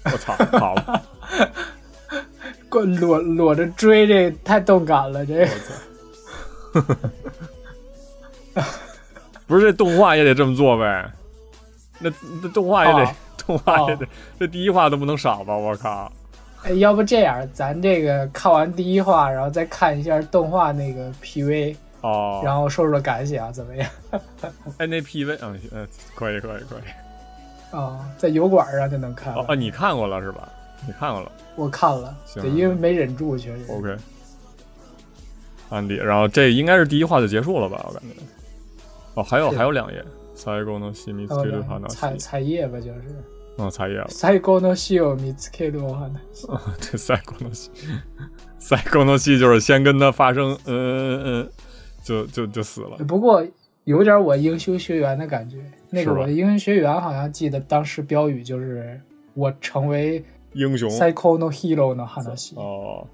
[0.06, 1.02] 我操，好了，
[2.70, 5.74] 滚裸裸着追，这太动感了，这我操。
[9.48, 11.12] 不是这动画也得这么做呗？
[12.00, 12.12] 那
[12.42, 14.08] 那动画也得、哦动画也得，
[14.40, 15.56] 这第一话都不能少吧？
[15.56, 16.12] 我靠！
[16.64, 23.90] 哎，要不这样，咱这个看完第一话，然后再看一下动画那个 PV， 哦，然后说说感想怎么样？
[24.78, 27.76] 哎，那 PV，嗯嗯，可以可以可以。
[27.76, 29.42] 啊、在油管上就能看了。
[29.42, 30.48] 哦哦，你看过了是吧？
[30.86, 33.66] 你看过了我看了，行对，因为没忍住，确实。
[33.72, 33.98] ，OK。
[35.70, 37.84] 安迪，然后这应该是第一话就结束了吧？
[37.88, 38.10] 我感觉。
[39.16, 40.04] 哦，还有是还有两页，
[40.36, 42.18] 最後の秘密还有的两彩話。
[42.18, 43.02] 彩页吧，就是。
[43.58, 44.08] 嗯，彩页了。
[44.10, 46.12] 最後の死を見つけるお話。
[46.82, 47.72] 这最後の戏，
[48.60, 51.50] 最後の戏就是先跟他发生，嗯嗯嗯，
[52.10, 52.98] 就就就死了。
[53.08, 53.46] 不过
[53.84, 55.58] 有点我英雄学园的感觉。
[55.90, 59.00] 那个是吧我的英雄学园好像记得当时标语就是“
[59.34, 60.22] 我成为
[60.54, 62.24] 英雄最高のヒーローの話”。
[62.56, 63.08] 哦，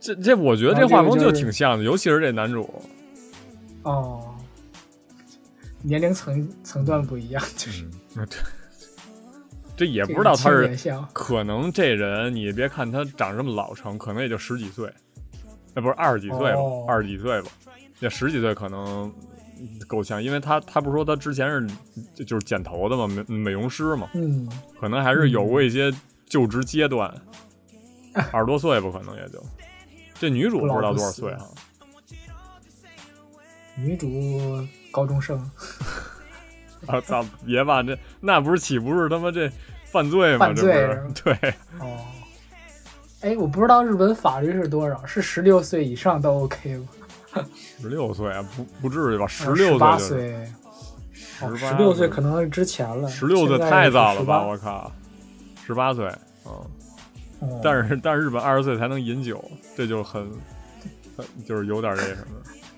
[0.00, 2.68] 这这我觉得这然后这画风就个就是挺像的，尤其是这男主。
[3.82, 4.34] 哦，
[5.82, 7.84] 年龄层层段不一样，就是
[8.16, 8.38] 嗯，对，
[9.76, 14.90] 这也这不知道他个青是年像可能这人，你别看他长这么老成，可能也就十几岁，
[15.79, 17.49] 哎，不是二十几岁吧哦，二十几岁吧，
[17.99, 19.11] 也十几岁可能
[19.87, 24.47] 够呛，因为他他不是说他之前是就是剪头的嘛，美美容师嘛，嗯，
[24.79, 25.91] 可能还是有过一些
[26.25, 27.13] 就职阶段，
[28.31, 29.41] 二十多岁吧，可能也就。
[30.15, 31.45] 这女主不知道多少岁啊？
[33.77, 34.09] 女主
[34.91, 35.49] 高中生，
[36.87, 37.25] 我操！
[37.45, 39.49] 别吧，这那不是岂不是他妈这
[39.85, 40.39] 犯罪吗？
[40.39, 41.53] 犯这罪不是对。
[41.79, 42.05] 哦，
[43.21, 46.87] 哎，我不知道日本法律是多少，是十六岁以上都 OK 吗？
[47.79, 49.27] 十六岁啊，不不至于吧？
[49.27, 50.47] 十十六八岁
[51.13, 54.45] 十八十六岁可能是之前了，十六岁太早了吧？
[54.45, 54.91] 我靠，
[55.65, 56.07] 十八岁，
[56.45, 56.51] 嗯，
[57.41, 59.43] 哦但是但是日本二十岁才能饮酒，
[59.75, 60.27] 这就很
[61.15, 62.37] 很就是有点那什么。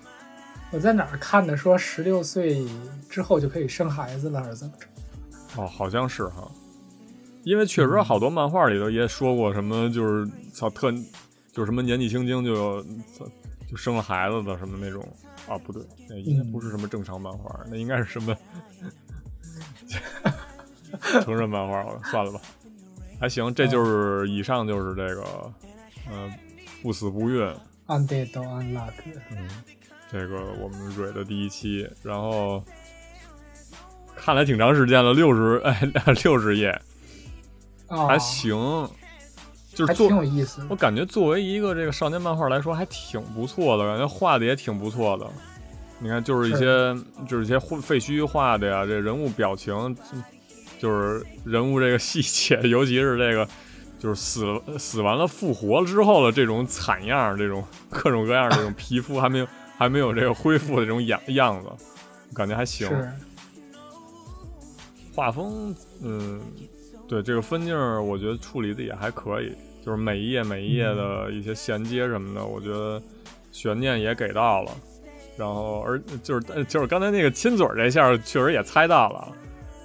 [0.72, 1.56] 我在哪儿看的？
[1.56, 2.66] 说十六岁
[3.10, 5.62] 之后就可以生孩子了，还是怎么着？
[5.62, 6.50] 哦，好像是哈，
[7.44, 10.92] 因为确实好多漫画里头也说过什么，就是操特，
[11.52, 12.84] 就是什么年纪轻轻就
[13.70, 15.02] 就生了孩子的什么那种
[15.48, 18.36] 啊，不对，那应该不是什么正常漫画，那应该是什么
[21.24, 22.42] 成人漫画，算了吧，
[23.20, 25.24] 还行，这就是以上就是这个，
[26.10, 26.30] 呃，
[26.84, 27.42] 不死不孕
[27.88, 28.94] ，Undead Unluck，
[29.32, 29.48] 嗯，
[30.12, 32.64] 这个我们蕊的第一期，然后
[34.16, 35.82] 看了挺长时间了，六十哎
[36.24, 36.82] 六十页，啊，
[37.92, 38.56] 还行，
[39.74, 40.66] 就是还挺做有意思。
[40.70, 45.28] 我感觉作为一个这个少年漫画来说，还挺不错的，感觉画的也挺不错的。
[46.00, 46.96] 你看，就是一些
[47.28, 49.96] 就是一些废墟画的呀，这人物表情，
[50.80, 53.48] 就是人物这个细节，尤其是这个
[54.00, 61.70] 就是死了死完了复活了之后的这种惨样，这种各种各样的这种皮肤还没有还没有这个恢复的这种样样子，
[62.34, 62.88] 感觉还行。
[62.88, 63.12] 是，
[65.14, 66.42] 画风，嗯，
[67.12, 69.54] 对这个分镜儿，我觉得处理的也还可以。
[69.86, 73.02] 就是每一页每一页的一些衔接什么的，我觉得
[73.52, 74.72] 悬念也给到了。
[75.36, 79.28] 然后而就是就是刚才那个亲嘴儿这下，确实也猜到了。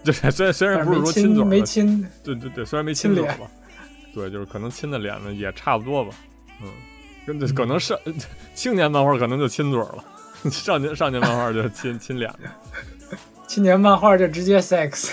[0.05, 3.39] 对，虽然虽然不是说亲嘴儿，没亲，对对对，虽然没亲嘴吧，
[4.15, 6.15] 对，就是可能亲的脸呢也差不多吧。
[6.63, 6.69] 嗯，
[7.27, 7.99] 跟可能是
[8.55, 10.05] 青年漫画可能就亲嘴了，
[10.49, 12.39] 少年少年漫画就亲亲脸了。
[13.49, 15.11] 青年漫画就直接 sex，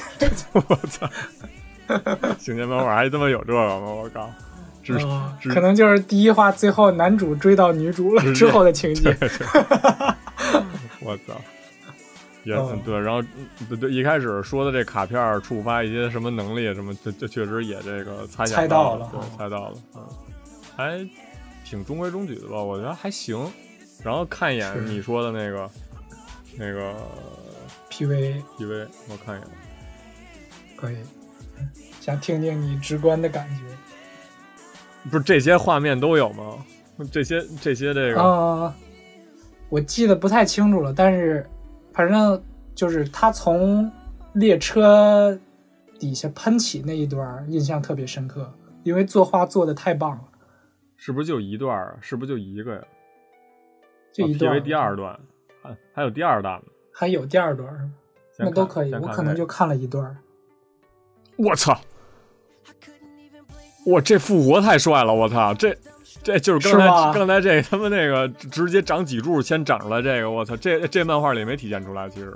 [0.51, 1.09] 我操！
[2.39, 3.87] 青年漫画还他妈有这个吗？
[3.87, 4.29] 我靠！
[4.81, 4.97] 只
[5.49, 9.15] 可能就是第一话最后男主追到女主了之后的情节。
[10.99, 11.33] 我操！
[12.43, 12.53] 也
[12.83, 13.21] 对，然后
[13.69, 20.01] 对对，一开始说的这卡片触发一些什么能力什么，这这确实也这个猜猜到了，对，猜到了，嗯，
[20.75, 21.09] 还
[21.63, 22.61] 挺中规中矩的吧？
[22.61, 23.49] 我觉得还行。
[24.03, 25.69] 然后看一眼你说的那个
[26.57, 26.93] 那个
[27.89, 29.47] PV PV，我看一眼，
[30.75, 30.97] 可以，
[31.99, 33.63] 想听听你直观的感觉。
[35.09, 36.65] 不是这些画面都有吗？
[37.11, 38.73] 这些这些这个啊，
[39.67, 41.49] 我记得不太清楚了，但是
[41.91, 42.41] 反正
[42.75, 43.91] 就是他从
[44.33, 45.37] 列车
[45.99, 48.53] 底下喷起那一段印象特别深刻，
[48.83, 50.21] 因为作画做的太棒了。
[50.95, 51.97] 是不是就一段啊？
[51.99, 52.81] 是不是就一个呀？
[54.13, 54.63] 就一段。
[54.63, 55.19] 第二段，
[55.61, 56.65] 还还有第二段呢？
[56.93, 57.91] 还有第二段
[58.37, 60.15] 那都可以，我可能就看了一段。
[61.37, 61.79] 我操！
[63.85, 65.13] 我，这复活太帅了！
[65.13, 65.75] 我操，这
[66.23, 72.33] 这就是刚才刚才这他们那个直接长脊柱先长出来这个，我操，这这漫画里没体现出来，其实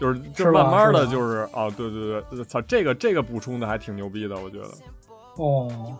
[0.00, 4.68] 就是就慢慢的就是哦，对对对，操，这个这个补充的还挺牛逼的，我觉得。
[5.36, 5.96] 哦，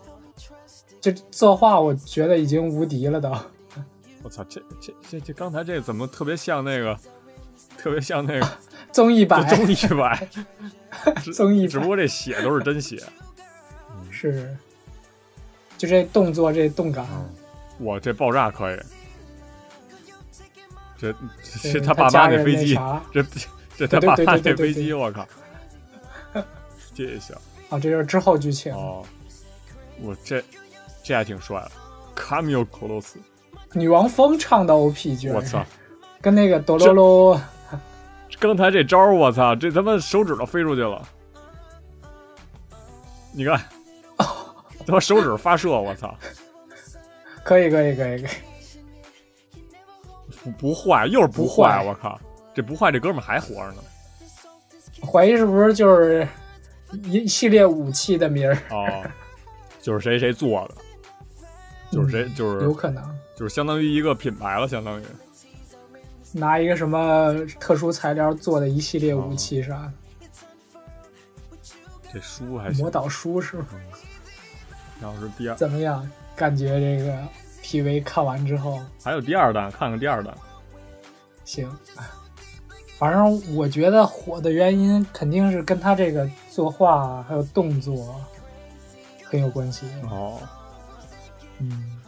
[1.01, 3.29] 这作画我觉得已经无敌了都。
[4.23, 6.97] 我操，这这这这刚才这怎么特别像那个，
[7.81, 8.47] 特别像那个
[8.91, 10.27] 综艺版，综艺版，
[11.33, 13.01] 综艺，只不过这血都是真血。
[14.11, 14.55] 是，
[15.77, 17.05] 就这动作，这动感，
[17.79, 18.79] 哇，这爆炸可以。
[20.97, 21.15] 这
[21.63, 22.77] 这他爸妈那飞机，
[23.11, 23.25] 这
[23.75, 25.27] 这他爸妈那飞机，我靠，
[26.93, 27.35] 这行
[27.69, 28.71] 啊，这是之后剧情。
[28.73, 29.03] 哦。
[30.03, 30.43] 我这
[31.03, 31.71] 这还挺帅的，
[32.15, 33.19] 卡米奥·克罗斯，
[33.73, 35.63] 女王风唱的 OP 剧，我操，
[36.19, 37.41] 跟那个哆罗罗，
[38.39, 41.01] 刚才这招，我操，这他妈手指都飞出去了，
[43.33, 43.61] 你看。
[44.83, 46.17] 他妈手指发射，我操！
[47.43, 48.31] 可以可以可以可以，
[50.43, 52.19] 不不坏，又是不坏，我靠！
[52.51, 53.83] 这不坏，这哥们还活着呢。
[55.05, 56.27] 怀疑是不是就是
[57.03, 58.57] 一系列武器的名儿？
[58.71, 59.03] 哦，
[59.79, 60.75] 就是谁谁做的，
[61.91, 63.03] 就是谁就是有可能，
[63.35, 65.03] 就是相当于一个品牌了，相当于
[66.33, 69.93] 拿一个什么特殊材料做的一系列武器啥的？
[72.13, 73.65] 这书还魔导书是吗？
[75.01, 76.09] 然后是第二，怎么样？
[76.35, 77.17] 感觉这个
[77.63, 80.33] PV 看完之后，还有第二弹，看看第二弹。
[81.43, 81.69] 行，
[82.97, 88.15] 反正我觉得火的原因肯定是跟他这个作画还有动作
[89.23, 89.87] 很有关系。
[90.09, 90.39] 哦，
[91.59, 92.00] 嗯，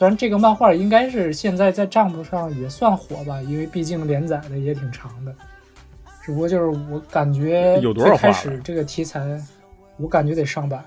[0.00, 5.34] 虽然这个漫画应该是现在在账目上也算火吧，因为毕竟连载的也挺长的。
[6.22, 9.38] 只不过就是我感觉最开始这个题材，
[9.98, 10.82] 我感觉得上百。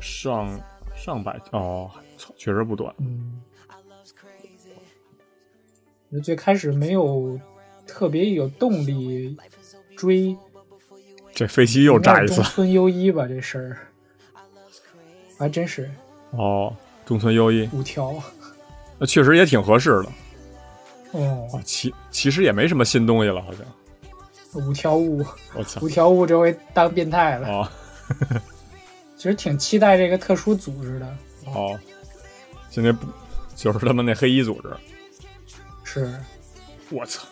[0.00, 0.60] 上
[0.94, 1.90] 上百哦，
[2.36, 2.94] 确实不短。
[2.98, 3.42] 嗯，
[6.22, 7.36] 最开始没有
[7.88, 9.36] 特别有动力
[9.96, 10.36] 追，
[11.34, 12.36] 这飞机又炸一次。
[12.36, 13.78] 中村优一吧，这事儿
[15.36, 15.90] 还真是。
[16.30, 16.72] 哦，
[17.10, 18.14] 中村优一五条，
[18.96, 20.06] 那确实也挺合适的。
[21.10, 24.64] 哦，其其实也没什么新东西了，好像。
[24.64, 27.48] 五条悟，我操，五条悟这回当变态了。
[27.48, 27.68] 哦。
[29.18, 31.76] 其实挺期待这个特殊组织的哦，
[32.70, 33.04] 现在不
[33.56, 34.68] 就是他们那黑衣组织？
[35.82, 36.14] 是，
[36.90, 37.26] 我操，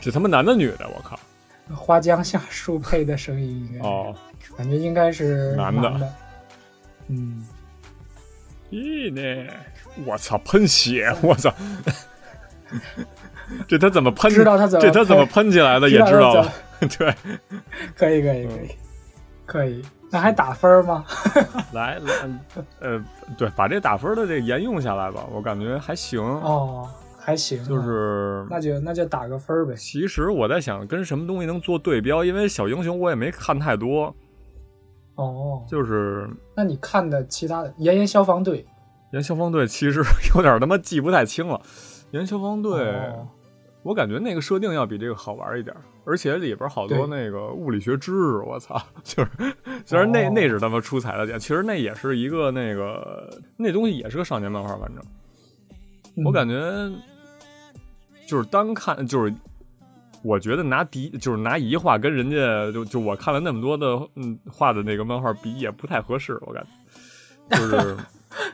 [0.00, 0.90] 这他妈男的女的？
[0.96, 1.16] 我靠，
[1.72, 4.12] 花江夏树配的声音应该哦，
[4.56, 6.12] 感觉应该是男的。
[7.06, 7.46] 嗯，
[8.70, 9.50] 咦呢？
[10.04, 11.14] 我操，喷血！
[11.22, 11.52] 我操，
[13.68, 14.30] 这他怎么喷？
[14.30, 14.84] 知道他怎么？
[14.84, 15.88] 这他怎么喷起来的？
[15.88, 16.52] 也知道了。
[16.98, 17.14] 对，
[17.96, 18.70] 可以，可以，可以，
[19.46, 19.82] 可以。
[20.10, 21.04] 那还打分吗？
[21.72, 22.12] 来来，
[22.80, 23.04] 呃，
[23.36, 26.88] 对，把这打分的这沿用下来吧，我感觉还行哦，
[27.18, 29.74] 还行，就是那就那就打个分呗。
[29.74, 32.24] 其实我在想，跟什么东西能做对标？
[32.24, 34.14] 因为小英雄我也没看太多。
[35.16, 38.62] 哦，就是那你看的其他的《炎炎消防队》？
[39.12, 40.02] 炎消防队其实
[40.34, 41.60] 有点他妈记不太清了。
[42.10, 42.94] 炎消防队，
[43.82, 48.80] 我感觉那个设定要比这个好玩一点，而且里边好多那个物理学知识，我操！
[49.02, 49.30] 就是
[49.84, 56.60] 虽然那那是他妈出彩的点，其实那也是一个那个那东西也是个少年漫画，反正我感觉
[58.26, 59.34] 就是单看就是，
[60.24, 62.36] 我觉得拿第就是拿一画跟人家
[62.72, 66.66] 就就我看了那么多的嗯画的那个漫画比也不太合适，我感
[67.50, 67.96] 觉就是。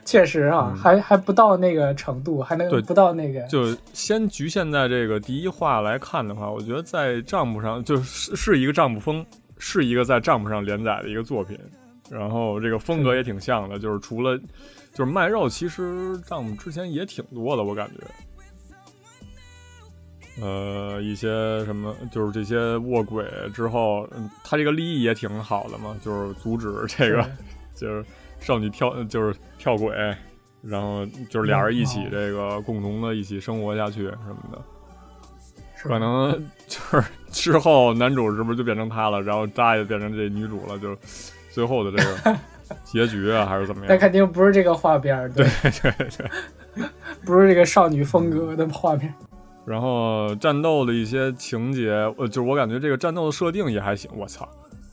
[0.05, 3.41] 确实啊，还还不到那个程度，还能不到那个。
[3.45, 9.25] 就先局限在这个第一话来看的话，我觉得在账目上就是是一个账目风，
[9.57, 11.59] 是一个在账目上连载的一个作品。
[12.11, 14.37] 然后这个风格也挺像的，就是除了
[14.93, 18.05] 就是卖肉，其实账目之前也挺多的，我感觉。
[20.41, 23.25] 呃，一些什么就是这些卧轨
[23.55, 27.25] 之后，嗯他这个利益也挺好的嘛，就是阻止这个
[27.75, 28.05] 就是。
[28.43, 29.95] 少女跳就是跳轨，
[30.63, 34.59] 然后就是俩人一起这个共同的一起生活下去什么的，
[35.83, 36.33] 可能
[36.67, 40.97] 就是之后男主是不是就变成他了，然后渣也变成这女主了，就
[41.51, 42.39] 最后的这个
[42.83, 43.89] 结局啊，还是怎么样？
[43.93, 46.87] 那肯定不是这个画面，对对对，
[47.27, 49.13] 不是这个少女风格的画面。
[49.71, 54.49] 然后战斗的一些情节，呃，就是我感觉这个战斗的设定也还行，我操。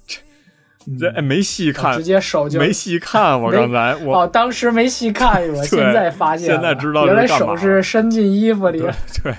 [0.05, 3.41] 这这哎，没细看，直接手就没细看。
[3.41, 8.79] 我刚才我哦，当时没细看，我现在发现，现在知道原来手是伸进衣服里。
[9.23, 9.33] 对，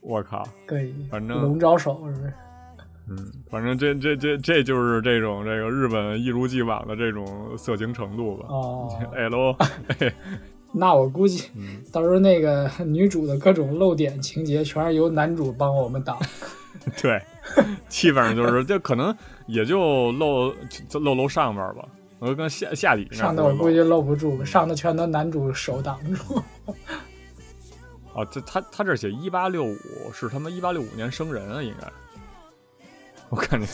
[0.00, 2.32] 我靠，可以，反正龙爪手是不是？
[3.10, 3.16] 嗯，
[3.50, 7.26] 反正这这这这就是这种这个日本一如既往的这种
[7.58, 8.46] 色情程度吧。
[8.48, 9.56] 哦， 哎喽，
[10.72, 11.50] 那我估计
[11.92, 16.18] 到时候那个女主的各种露点情节，全是由男主帮我们挡。
[17.02, 17.20] 对，
[17.88, 19.14] 基本上就是这可能。
[19.46, 20.54] 也就露
[20.92, 21.84] 露露上边吧，
[22.20, 26.40] 我跟下下底上的我估计露不住，上的全都男主手挡住。
[28.14, 29.76] 哦，这他他这写一八六五
[30.14, 31.88] 是他妈一八六五年生人啊，应该，
[33.28, 33.66] 我感觉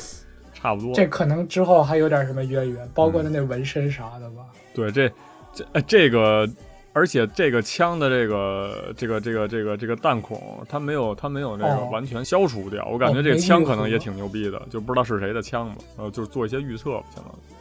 [0.54, 0.94] 差不多。
[0.94, 4.46] 这可能之后还有点什么渊源，包括他那纹身啥的吧。
[4.72, 5.12] 对，这
[5.52, 6.48] 这这个。
[6.96, 12.88] 而且这个枪的这个这个这个这个这个弹孔，它没有它没有那个完全消除掉。
[12.90, 15.76] 我感觉这个枪可能也挺牛逼的，就不知道是谁的枪嘛。
[15.98, 17.54] 呃，就是做一些预测，相当于。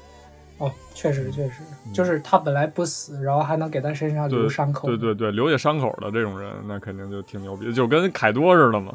[0.59, 1.63] 哦，确实确实，
[1.93, 4.87] 就是他本来不死，然后还能给他身上留伤口。
[4.87, 8.93] 对对对，留下伤口的这种人，那肯定就挺牛逼，就跟凯多似的嘛。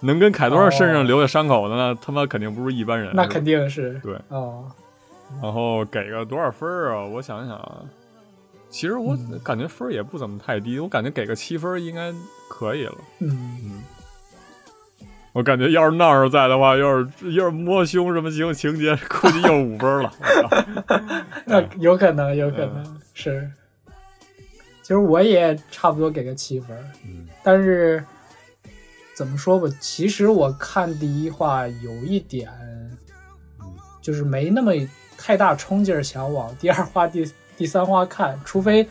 [0.00, 3.12] 能跟凯多身上留下伤口的，那他妈肯定不是一般人。
[3.14, 4.00] 那肯定是。
[4.02, 4.18] 对。
[4.28, 4.64] 哦。
[5.42, 7.04] 然后给个多少分啊？
[7.04, 7.82] 我想想啊。
[8.72, 9.14] 其实我
[9.44, 12.10] 感觉分也不怎么太低，我感觉给个七分应该
[12.48, 12.94] 可以了。
[13.18, 13.82] 嗯嗯，
[15.34, 20.12] 我感觉要是闹儿在的话，要是要是摸胸什么情情节，估计又五分了。
[21.44, 23.48] 那有可能，有可能是。
[24.80, 26.74] 其实我也差不多给个七分，
[27.06, 28.02] 嗯，但是
[29.14, 32.50] 怎么说吧，其实我看第一话有一点，
[34.00, 34.72] 就是没那么
[35.18, 37.30] 太大冲劲儿，想往第二话第。
[37.62, 38.84] 第三话看，除非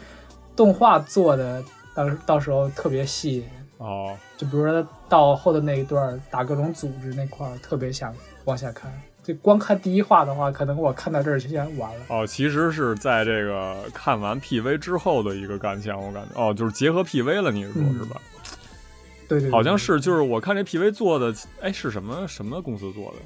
[0.55, 1.61] 动画做的
[1.93, 3.45] 到到时候特别细引
[3.79, 8.15] 哦，就比如说到后的那一段打各种组织那块儿，特别想
[8.45, 8.89] 往下看。
[9.21, 12.05] 就光看第一话的话，可能我看到这儿就先完了。
[12.07, 18.21] 哦，其实是在这个看完 PV 之后的一个感想，我感觉哦，就是结合 PV 了，你说是吧？
[19.27, 23.17] 对对，好像是，就是我看这 PV 做的，哎，是什么什么公司做的？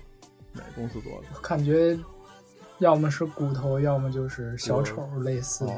[0.54, 1.40] 哪公司做的？
[1.40, 1.96] 感觉。
[2.80, 5.74] 要么是骨头，要么就是小丑类似的，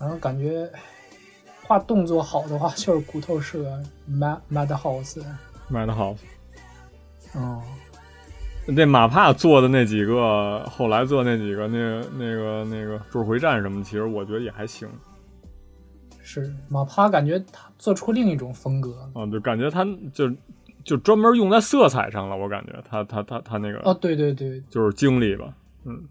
[0.00, 0.68] 然后感觉
[1.62, 3.80] 画动作好的话就是骨头社
[4.10, 6.18] Mad Mad House，Mad House，
[7.34, 7.62] 哦，
[8.66, 14.88] 那马帕做的那几个，后来做那几个，那那个那个柱回战什么，其实我觉得也还行。
[16.22, 20.28] 是马帕感觉他做出另一种风格，啊，就感觉他就。
[20.86, 25.52] 就专门用在色彩上了，我感觉他他他他那个哦，对对对，就是经历吧，
[25.84, 26.08] 嗯，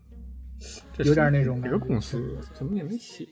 [0.97, 1.61] 有点那种。
[1.61, 3.25] 哪个公司怎么也没写？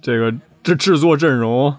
[0.00, 1.76] 这个这制作阵容，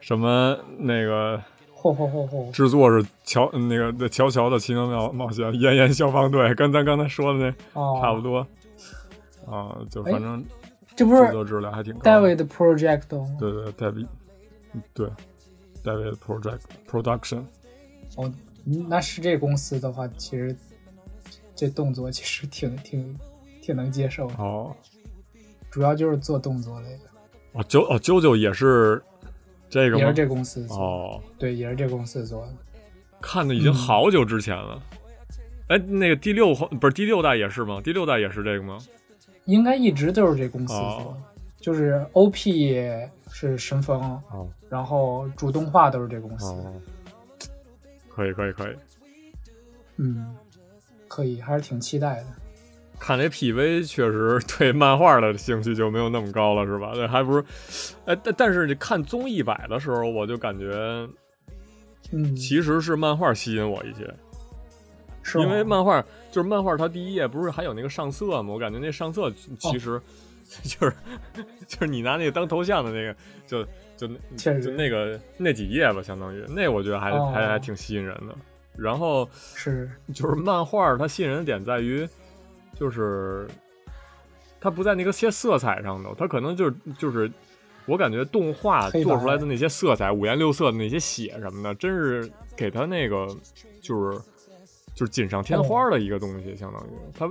[0.00, 1.40] 什么那个？
[1.76, 2.50] 嚯嚯嚯嚯！
[2.50, 7.52] 制作是乔那个那乔乔的奇妙冒冒险，炎炎消防队，跟咱刚才说的那
[8.00, 8.38] 差不多。
[9.46, 10.42] 啊，就反正
[10.96, 12.10] 这不是制作质量还挺高。
[12.10, 13.06] David Project。
[13.38, 14.06] 对对，David，
[14.94, 15.08] 对。
[15.84, 16.60] David Project
[16.90, 17.44] Production，
[18.16, 18.32] 哦，
[18.88, 20.56] 那是这公司的话，其实
[21.54, 23.18] 这动作其实挺挺
[23.60, 24.74] 挺能接受的哦。
[25.70, 27.00] 主要就是做动作类的。
[27.52, 29.02] 哦，九哦九九也是
[29.68, 32.52] 这个也是这公司哦，对，也是这公司做的。
[33.20, 34.82] 看的已经好久之前了。
[35.68, 37.80] 哎，那个第六不是第六代也是吗？
[37.82, 38.78] 第六代也是这个吗？
[39.44, 41.16] 应该一直都是这公司做。
[41.58, 46.52] 就是 OP 是神风，哦，然后主动画都是这公司。
[46.52, 46.72] 哦，
[48.08, 48.76] 可以可以可以，
[49.96, 50.36] 嗯，
[51.08, 52.26] 可以，还是挺期待的。
[53.00, 56.92] 看这 PV 确实对漫画的兴趣就没有那么高了，是吧？
[56.94, 57.44] 那还不是，
[58.04, 60.72] 哎，但但是看综艺版的时候，我就感觉，
[62.12, 64.14] 嗯，其实是漫画吸引我一些，
[65.24, 68.52] 是因为漫画就是漫画，它第一页不是还有那个上色吗？
[68.52, 69.28] 我感觉那上色
[69.58, 70.00] 其实
[70.62, 70.96] 就是
[71.66, 73.16] 就是你拿那个当头像的那个，
[73.46, 73.64] 就
[73.96, 74.08] 就
[74.44, 78.34] 那就那个那几页吧，相当于那我觉得还还还挺吸引人的。
[78.76, 82.08] 然后是就是漫画它吸引人的点在于。
[82.76, 83.46] 就是，
[84.60, 87.30] 它不在那个些色彩上头，它可能就是就是，
[87.86, 93.28] 我感觉动画做出来的那些色彩五颜六色的那些血什么的，真是给它那个
[93.80, 94.20] 就是
[94.94, 97.28] 就是锦上添花的一个东西，相当于它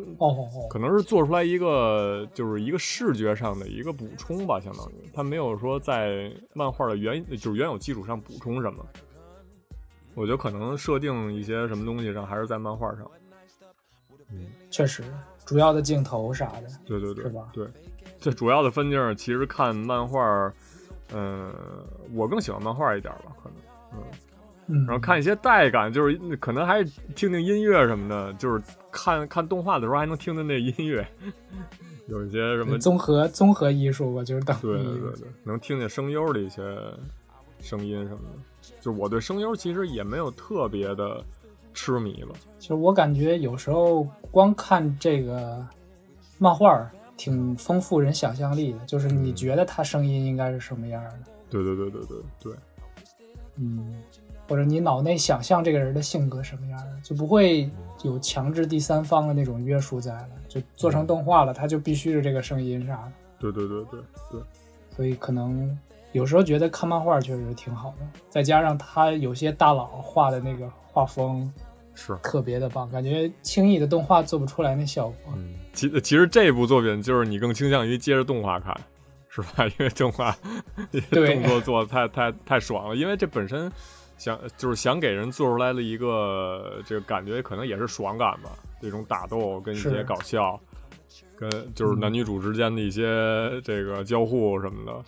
[0.70, 8.86] 可能是做出来一个就是一个视觉上的一个补充吧，相当于它没有说在漫画的原就是原有基础上补充什么，
[10.14, 13.10] 我觉得可能设定一些什么东西上还是在漫画上，
[14.32, 15.04] 嗯，确实。
[15.46, 17.50] 主要的镜头啥的，对对对，是吧？
[17.52, 17.68] 对，
[18.18, 20.54] 这主要的分镜其实看漫画，
[21.14, 21.54] 嗯，
[22.14, 23.58] 我更喜欢漫画一点吧，可能，
[23.92, 24.04] 嗯，
[24.68, 26.86] 然后看一些带感，就是可能还是
[27.16, 28.62] 听听音乐什么的，就是
[28.92, 31.08] 看看动画的时候还能听听那音乐，
[32.08, 36.62] 有一些什么综合综合艺术吧，就是等对对对对，能听见声优的一些
[37.60, 41.24] 声音什么的，就是我对声优其实也没有特别的。
[41.76, 42.36] 痴迷吧。
[42.60, 45.66] 其实我感觉有时候光看这个
[46.38, 46.88] 漫画
[47.18, 51.20] 挺丰富人想象力的，就是你觉得他声音应该是什么样的？
[51.50, 52.54] 对对对对对对。
[53.58, 53.92] 嗯，
[54.54, 57.68] 或者你脑内想象这个人的性格什么样的，就不会
[58.04, 60.30] 有强制第三方的那种约束在了。
[60.48, 63.12] 就做成动画了，他就必须是这个声音啥的。
[63.40, 64.00] 对对对对
[64.30, 64.42] 对。
[64.96, 65.76] 所以可能
[66.12, 71.52] 有时候觉得看漫画确实挺好的，再加上他有些大佬画的那个画风。
[71.96, 75.34] 是特别的棒，感觉轻易的动画做不出来那效果。
[75.36, 78.76] 嗯，其其实这部作品就是你更倾向于接着动画看，
[79.30, 79.66] 是吧？
[79.78, 80.36] 因为动画
[81.12, 82.96] 动作做的太太太爽了。
[82.96, 83.72] 因为这本身
[84.24, 88.52] 想就是想给人做出来的一个这个感觉，可能也是爽感吧。
[88.82, 90.58] 这种打斗跟一些搞笑，
[91.36, 93.04] 跟就是男女主之间的一些
[93.64, 95.04] 这个交互什么的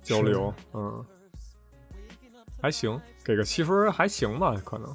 [0.00, 1.04] 交流，嗯，
[2.60, 4.88] 还行，给个七分还行吧，可能。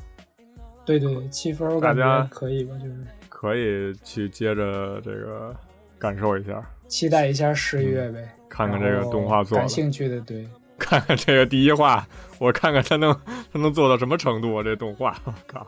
[0.86, 2.96] 对对，七分我感觉可以吧，就是
[3.28, 5.54] 可以去接着这个
[6.00, 10.48] 感受一下，期待一下十一月呗，看看这个动画做，感兴趣的对，
[10.78, 12.08] 看看这个第一话，
[12.40, 13.14] 我看看他能
[13.52, 14.64] 他能做到什么程度啊？
[14.64, 15.66] 这动画，我靠！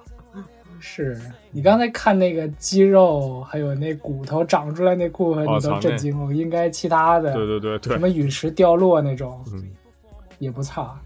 [0.81, 1.19] 是
[1.51, 6.33] 你刚才看那个肌肉，还有那骨头长出来那部分，你都震惊了。
[6.33, 9.69] 应该其他的，对对对对，什么陨石掉落那种，嗯，
[10.37, 10.97] 也不差。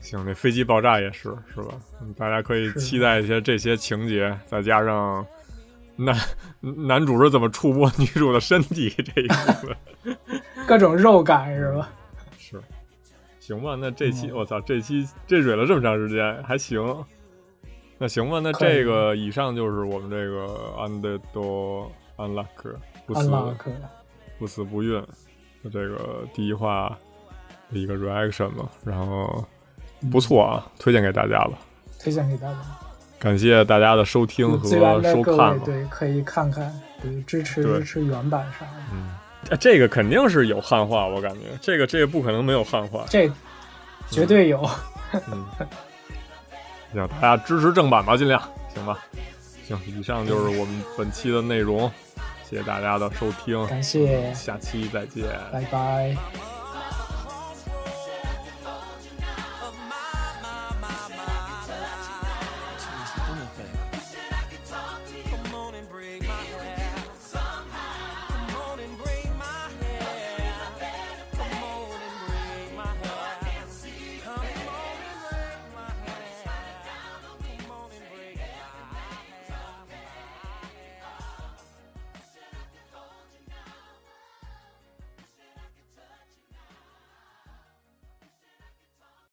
[0.00, 1.74] 行，那飞机爆炸也是，是吧？
[2.16, 5.24] 大家可以期待一些这些情节，再加上
[5.94, 6.16] 男
[6.60, 10.16] 男主是怎么触摸女主的身体这一部分，
[10.66, 11.88] 各种肉感是吧？
[13.44, 13.76] 是，行吧？
[13.78, 16.82] 那这期我操，这期这蕊了这么长时间，还行。
[17.98, 22.46] 那行吧，那这个以上就是我们这个 Underdo Unluck
[23.06, 23.30] 不死
[24.38, 24.94] 不死不孕
[25.62, 26.96] 的这个第一话
[27.70, 29.44] 的一个 reaction 嘛，然后。
[30.12, 31.58] 不错啊，推荐给大家吧。
[31.98, 32.58] 推荐给大家，
[33.18, 34.68] 感谢大家的收听和
[35.02, 35.58] 收看。
[35.60, 36.70] 对，可以看看，
[37.00, 38.72] 对，支持支持原版啥的。
[38.92, 39.14] 嗯，
[39.60, 43.30] 这个肯定是有汉化，我感觉这个这个不可能没有汉化，这
[44.10, 44.68] 绝对有。
[45.12, 45.46] 嗯，
[46.92, 48.40] 行，大家支持正版吧，尽量
[48.74, 48.98] 行吧。
[49.66, 51.90] 行，以上就是我们本期的内容，
[52.48, 56.16] 谢谢大家的收听，感谢，下期再见，拜拜。